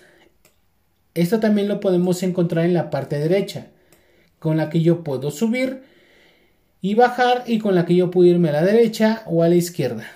Esto 1.15 1.41
también 1.41 1.69
lo 1.69 1.81
podemos 1.81 2.23
encontrar 2.23 2.65
en 2.65 2.75
la 2.75 2.91
parte 2.91 3.19
derecha, 3.19 3.67
con 4.39 4.57
la 4.57 4.71
que 4.71 4.81
yo 4.81 5.03
puedo 5.03 5.31
subir 5.31 5.83
y 6.81 6.95
bajar 6.95 7.45
y 7.47 7.59
con 7.59 7.75
la 7.75 7.85
que 7.85 7.95
yo 7.95 8.11
puedo 8.11 8.29
irme 8.29 8.49
a 8.49 8.53
la 8.53 8.65
derecha 8.65 9.23
o 9.27 9.43
a 9.43 9.49
la 9.49 9.57
izquierda. 9.57 10.07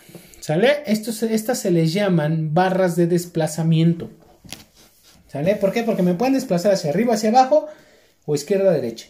¿Sale? 0.40 0.82
Estos, 0.86 1.22
estas 1.22 1.58
se 1.58 1.70
les 1.70 1.92
llaman 1.92 2.52
barras 2.52 2.96
de 2.96 3.06
desplazamiento. 3.06 4.10
¿Sale? 5.28 5.56
¿Por 5.56 5.72
qué? 5.72 5.82
Porque 5.82 6.02
me 6.02 6.14
pueden 6.14 6.34
desplazar 6.34 6.72
hacia 6.72 6.90
arriba, 6.90 7.14
hacia 7.14 7.30
abajo 7.30 7.66
o 8.26 8.34
izquierda, 8.34 8.70
derecha. 8.70 9.06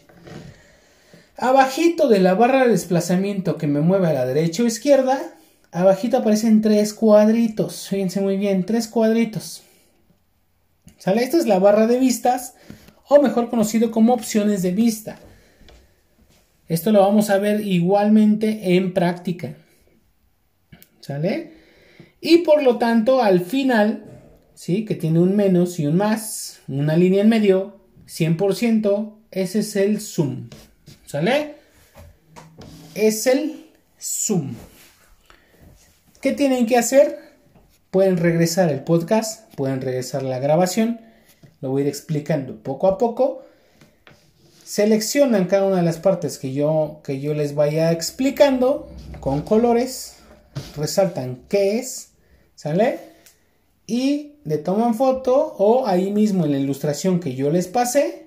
Abajito 1.37 2.07
de 2.07 2.19
la 2.19 2.33
barra 2.33 2.63
de 2.63 2.71
desplazamiento 2.71 3.57
que 3.57 3.67
me 3.67 3.81
mueve 3.81 4.07
a 4.07 4.13
la 4.13 4.25
derecha 4.25 4.63
o 4.63 4.65
izquierda, 4.65 5.21
abajito 5.71 6.17
aparecen 6.17 6.61
tres 6.61 6.93
cuadritos. 6.93 7.89
Fíjense 7.89 8.21
muy 8.21 8.37
bien, 8.37 8.65
tres 8.65 8.87
cuadritos. 8.87 9.61
¿Sale? 11.05 11.23
Esta 11.23 11.37
es 11.37 11.45
la 11.45 11.59
barra 11.59 11.85
de 11.85 11.99
vistas 11.99 12.55
o 13.07 13.21
mejor 13.21 13.51
conocido 13.51 13.91
como 13.91 14.11
opciones 14.11 14.63
de 14.63 14.71
vista. 14.71 15.19
Esto 16.67 16.91
lo 16.91 17.01
vamos 17.01 17.29
a 17.29 17.37
ver 17.37 17.61
igualmente 17.61 18.75
en 18.75 18.91
práctica. 18.91 19.53
¿Sale? 21.01 21.51
Y 22.19 22.39
por 22.39 22.63
lo 22.63 22.79
tanto, 22.79 23.21
al 23.21 23.41
final, 23.41 24.03
¿sí? 24.55 24.83
Que 24.83 24.95
tiene 24.95 25.19
un 25.19 25.35
menos 25.35 25.79
y 25.79 25.85
un 25.85 25.95
más, 25.95 26.61
una 26.67 26.97
línea 26.97 27.21
en 27.21 27.29
medio, 27.29 27.81
100%, 28.07 29.13
ese 29.29 29.59
es 29.59 29.75
el 29.75 30.01
zoom. 30.01 30.49
¿Sale? 31.05 31.53
Es 32.95 33.27
el 33.27 33.67
zoom. 33.99 34.55
¿Qué 36.19 36.31
tienen 36.31 36.65
que 36.65 36.77
hacer? 36.77 37.19
Pueden 37.91 38.17
regresar 38.17 38.71
el 38.71 38.83
podcast, 38.83 39.44
pueden 39.55 39.81
regresar 39.81 40.23
la 40.23 40.39
grabación, 40.39 40.99
lo 41.61 41.71
voy 41.71 41.81
a 41.81 41.85
ir 41.85 41.89
explicando 41.89 42.61
poco 42.61 42.87
a 42.87 42.97
poco. 42.97 43.43
Seleccionan 44.63 45.45
cada 45.45 45.65
una 45.65 45.77
de 45.77 45.83
las 45.83 45.99
partes 45.99 46.37
que 46.37 46.53
yo, 46.53 47.01
que 47.03 47.19
yo 47.19 47.33
les 47.33 47.55
vaya 47.55 47.91
explicando 47.91 48.89
con 49.19 49.41
colores, 49.41 50.15
resaltan 50.75 51.43
qué 51.49 51.79
es, 51.79 52.09
¿sale? 52.55 52.99
Y 53.87 54.33
le 54.43 54.57
toman 54.57 54.95
foto 54.95 55.55
o 55.57 55.87
ahí 55.87 56.11
mismo 56.11 56.45
en 56.45 56.51
la 56.51 56.57
ilustración 56.57 57.19
que 57.19 57.35
yo 57.35 57.51
les 57.51 57.67
pasé, 57.67 58.25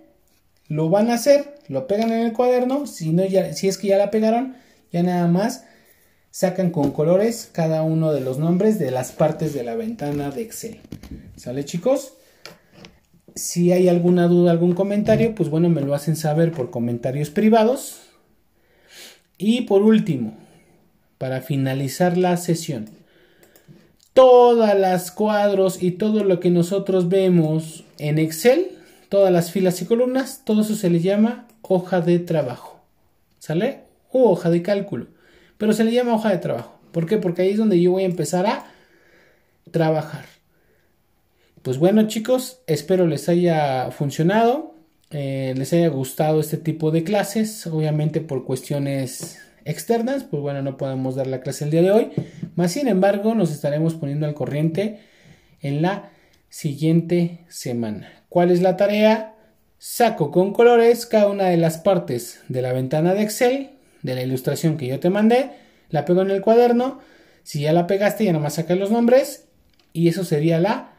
lo 0.68 0.90
van 0.90 1.10
a 1.10 1.14
hacer, 1.14 1.58
lo 1.68 1.86
pegan 1.86 2.12
en 2.12 2.20
el 2.20 2.32
cuaderno, 2.32 2.86
si, 2.86 3.12
no 3.12 3.24
ya, 3.24 3.52
si 3.54 3.68
es 3.68 3.78
que 3.78 3.88
ya 3.88 3.98
la 3.98 4.10
pegaron, 4.10 4.56
ya 4.92 5.02
nada 5.02 5.26
más 5.26 5.64
sacan 6.30 6.70
con 6.70 6.92
colores 6.92 7.50
cada 7.52 7.82
uno 7.82 8.12
de 8.12 8.20
los 8.20 8.38
nombres 8.38 8.78
de 8.78 8.90
las 8.90 9.12
partes 9.12 9.54
de 9.54 9.64
la 9.64 9.74
ventana 9.74 10.30
de 10.30 10.42
Excel. 10.42 10.80
¿Sale 11.36 11.64
chicos? 11.64 12.14
Si 13.34 13.72
hay 13.72 13.88
alguna 13.88 14.26
duda, 14.26 14.50
algún 14.50 14.74
comentario, 14.74 15.34
pues 15.34 15.48
bueno, 15.48 15.68
me 15.68 15.80
lo 15.80 15.94
hacen 15.94 16.16
saber 16.16 16.52
por 16.52 16.70
comentarios 16.70 17.30
privados. 17.30 18.00
Y 19.36 19.62
por 19.62 19.82
último, 19.82 20.36
para 21.18 21.40
finalizar 21.40 22.16
la 22.16 22.36
sesión, 22.36 22.90
todas 24.12 24.76
las 24.76 25.12
cuadros 25.12 25.80
y 25.80 25.92
todo 25.92 26.24
lo 26.24 26.40
que 26.40 26.50
nosotros 26.50 27.08
vemos 27.08 27.84
en 27.98 28.18
Excel, 28.18 28.72
todas 29.08 29.32
las 29.32 29.52
filas 29.52 29.80
y 29.80 29.84
columnas, 29.84 30.42
todo 30.44 30.62
eso 30.62 30.74
se 30.74 30.90
le 30.90 31.00
llama 31.00 31.46
hoja 31.62 32.00
de 32.00 32.18
trabajo. 32.18 32.80
¿Sale? 33.38 33.82
O 34.10 34.30
hoja 34.30 34.50
de 34.50 34.62
cálculo. 34.62 35.06
Pero 35.58 35.72
se 35.72 35.84
le 35.84 35.92
llama 35.92 36.14
hoja 36.14 36.30
de 36.30 36.38
trabajo. 36.38 36.78
¿Por 36.92 37.06
qué? 37.06 37.18
Porque 37.18 37.42
ahí 37.42 37.50
es 37.50 37.58
donde 37.58 37.80
yo 37.80 37.92
voy 37.92 38.04
a 38.04 38.06
empezar 38.06 38.46
a 38.46 38.66
trabajar. 39.70 40.24
Pues 41.62 41.78
bueno 41.78 42.06
chicos, 42.06 42.62
espero 42.66 43.06
les 43.06 43.28
haya 43.28 43.90
funcionado, 43.90 44.74
eh, 45.10 45.54
les 45.56 45.72
haya 45.72 45.88
gustado 45.88 46.40
este 46.40 46.56
tipo 46.56 46.90
de 46.90 47.04
clases, 47.04 47.66
obviamente 47.66 48.20
por 48.20 48.44
cuestiones 48.44 49.38
externas, 49.64 50.24
pues 50.24 50.40
bueno, 50.40 50.62
no 50.62 50.76
podemos 50.76 51.16
dar 51.16 51.26
la 51.26 51.40
clase 51.40 51.64
el 51.64 51.70
día 51.70 51.82
de 51.82 51.90
hoy, 51.90 52.10
más 52.54 52.72
sin 52.72 52.88
embargo 52.88 53.34
nos 53.34 53.50
estaremos 53.50 53.96
poniendo 53.96 54.24
al 54.24 54.34
corriente 54.34 55.00
en 55.60 55.82
la 55.82 56.10
siguiente 56.48 57.44
semana. 57.48 58.24
¿Cuál 58.28 58.50
es 58.50 58.62
la 58.62 58.76
tarea? 58.76 59.34
Saco 59.78 60.30
con 60.30 60.52
colores 60.52 61.06
cada 61.06 61.28
una 61.28 61.48
de 61.48 61.56
las 61.56 61.78
partes 61.78 62.40
de 62.48 62.62
la 62.62 62.72
ventana 62.72 63.14
de 63.14 63.22
Excel, 63.22 63.70
de 64.02 64.14
la 64.14 64.22
ilustración 64.22 64.76
que 64.76 64.86
yo 64.86 65.00
te 65.00 65.10
mandé, 65.10 65.50
la 65.90 66.04
pego 66.04 66.22
en 66.22 66.30
el 66.30 66.40
cuaderno, 66.40 67.00
si 67.42 67.60
ya 67.60 67.72
la 67.72 67.86
pegaste 67.86 68.24
ya 68.24 68.32
nomás 68.32 68.54
saca 68.54 68.74
los 68.74 68.90
nombres 68.90 69.46
y 69.92 70.08
eso 70.08 70.24
sería 70.24 70.60
la 70.60 70.92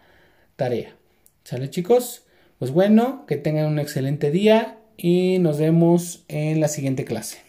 tarea. 0.56 0.96
¿Sale 1.44 1.70
chicos? 1.70 2.24
Pues 2.58 2.72
bueno, 2.72 3.26
que 3.28 3.38
tengan 3.38 3.68
un 3.68 3.80
excelente 3.80 4.32
día 4.32 4.78
y 4.98 5.38
nos 5.40 5.60
vemos 5.60 6.26
en 6.28 6.60
la 6.60 6.68
siguiente 6.68 7.06
clase. 7.06 7.49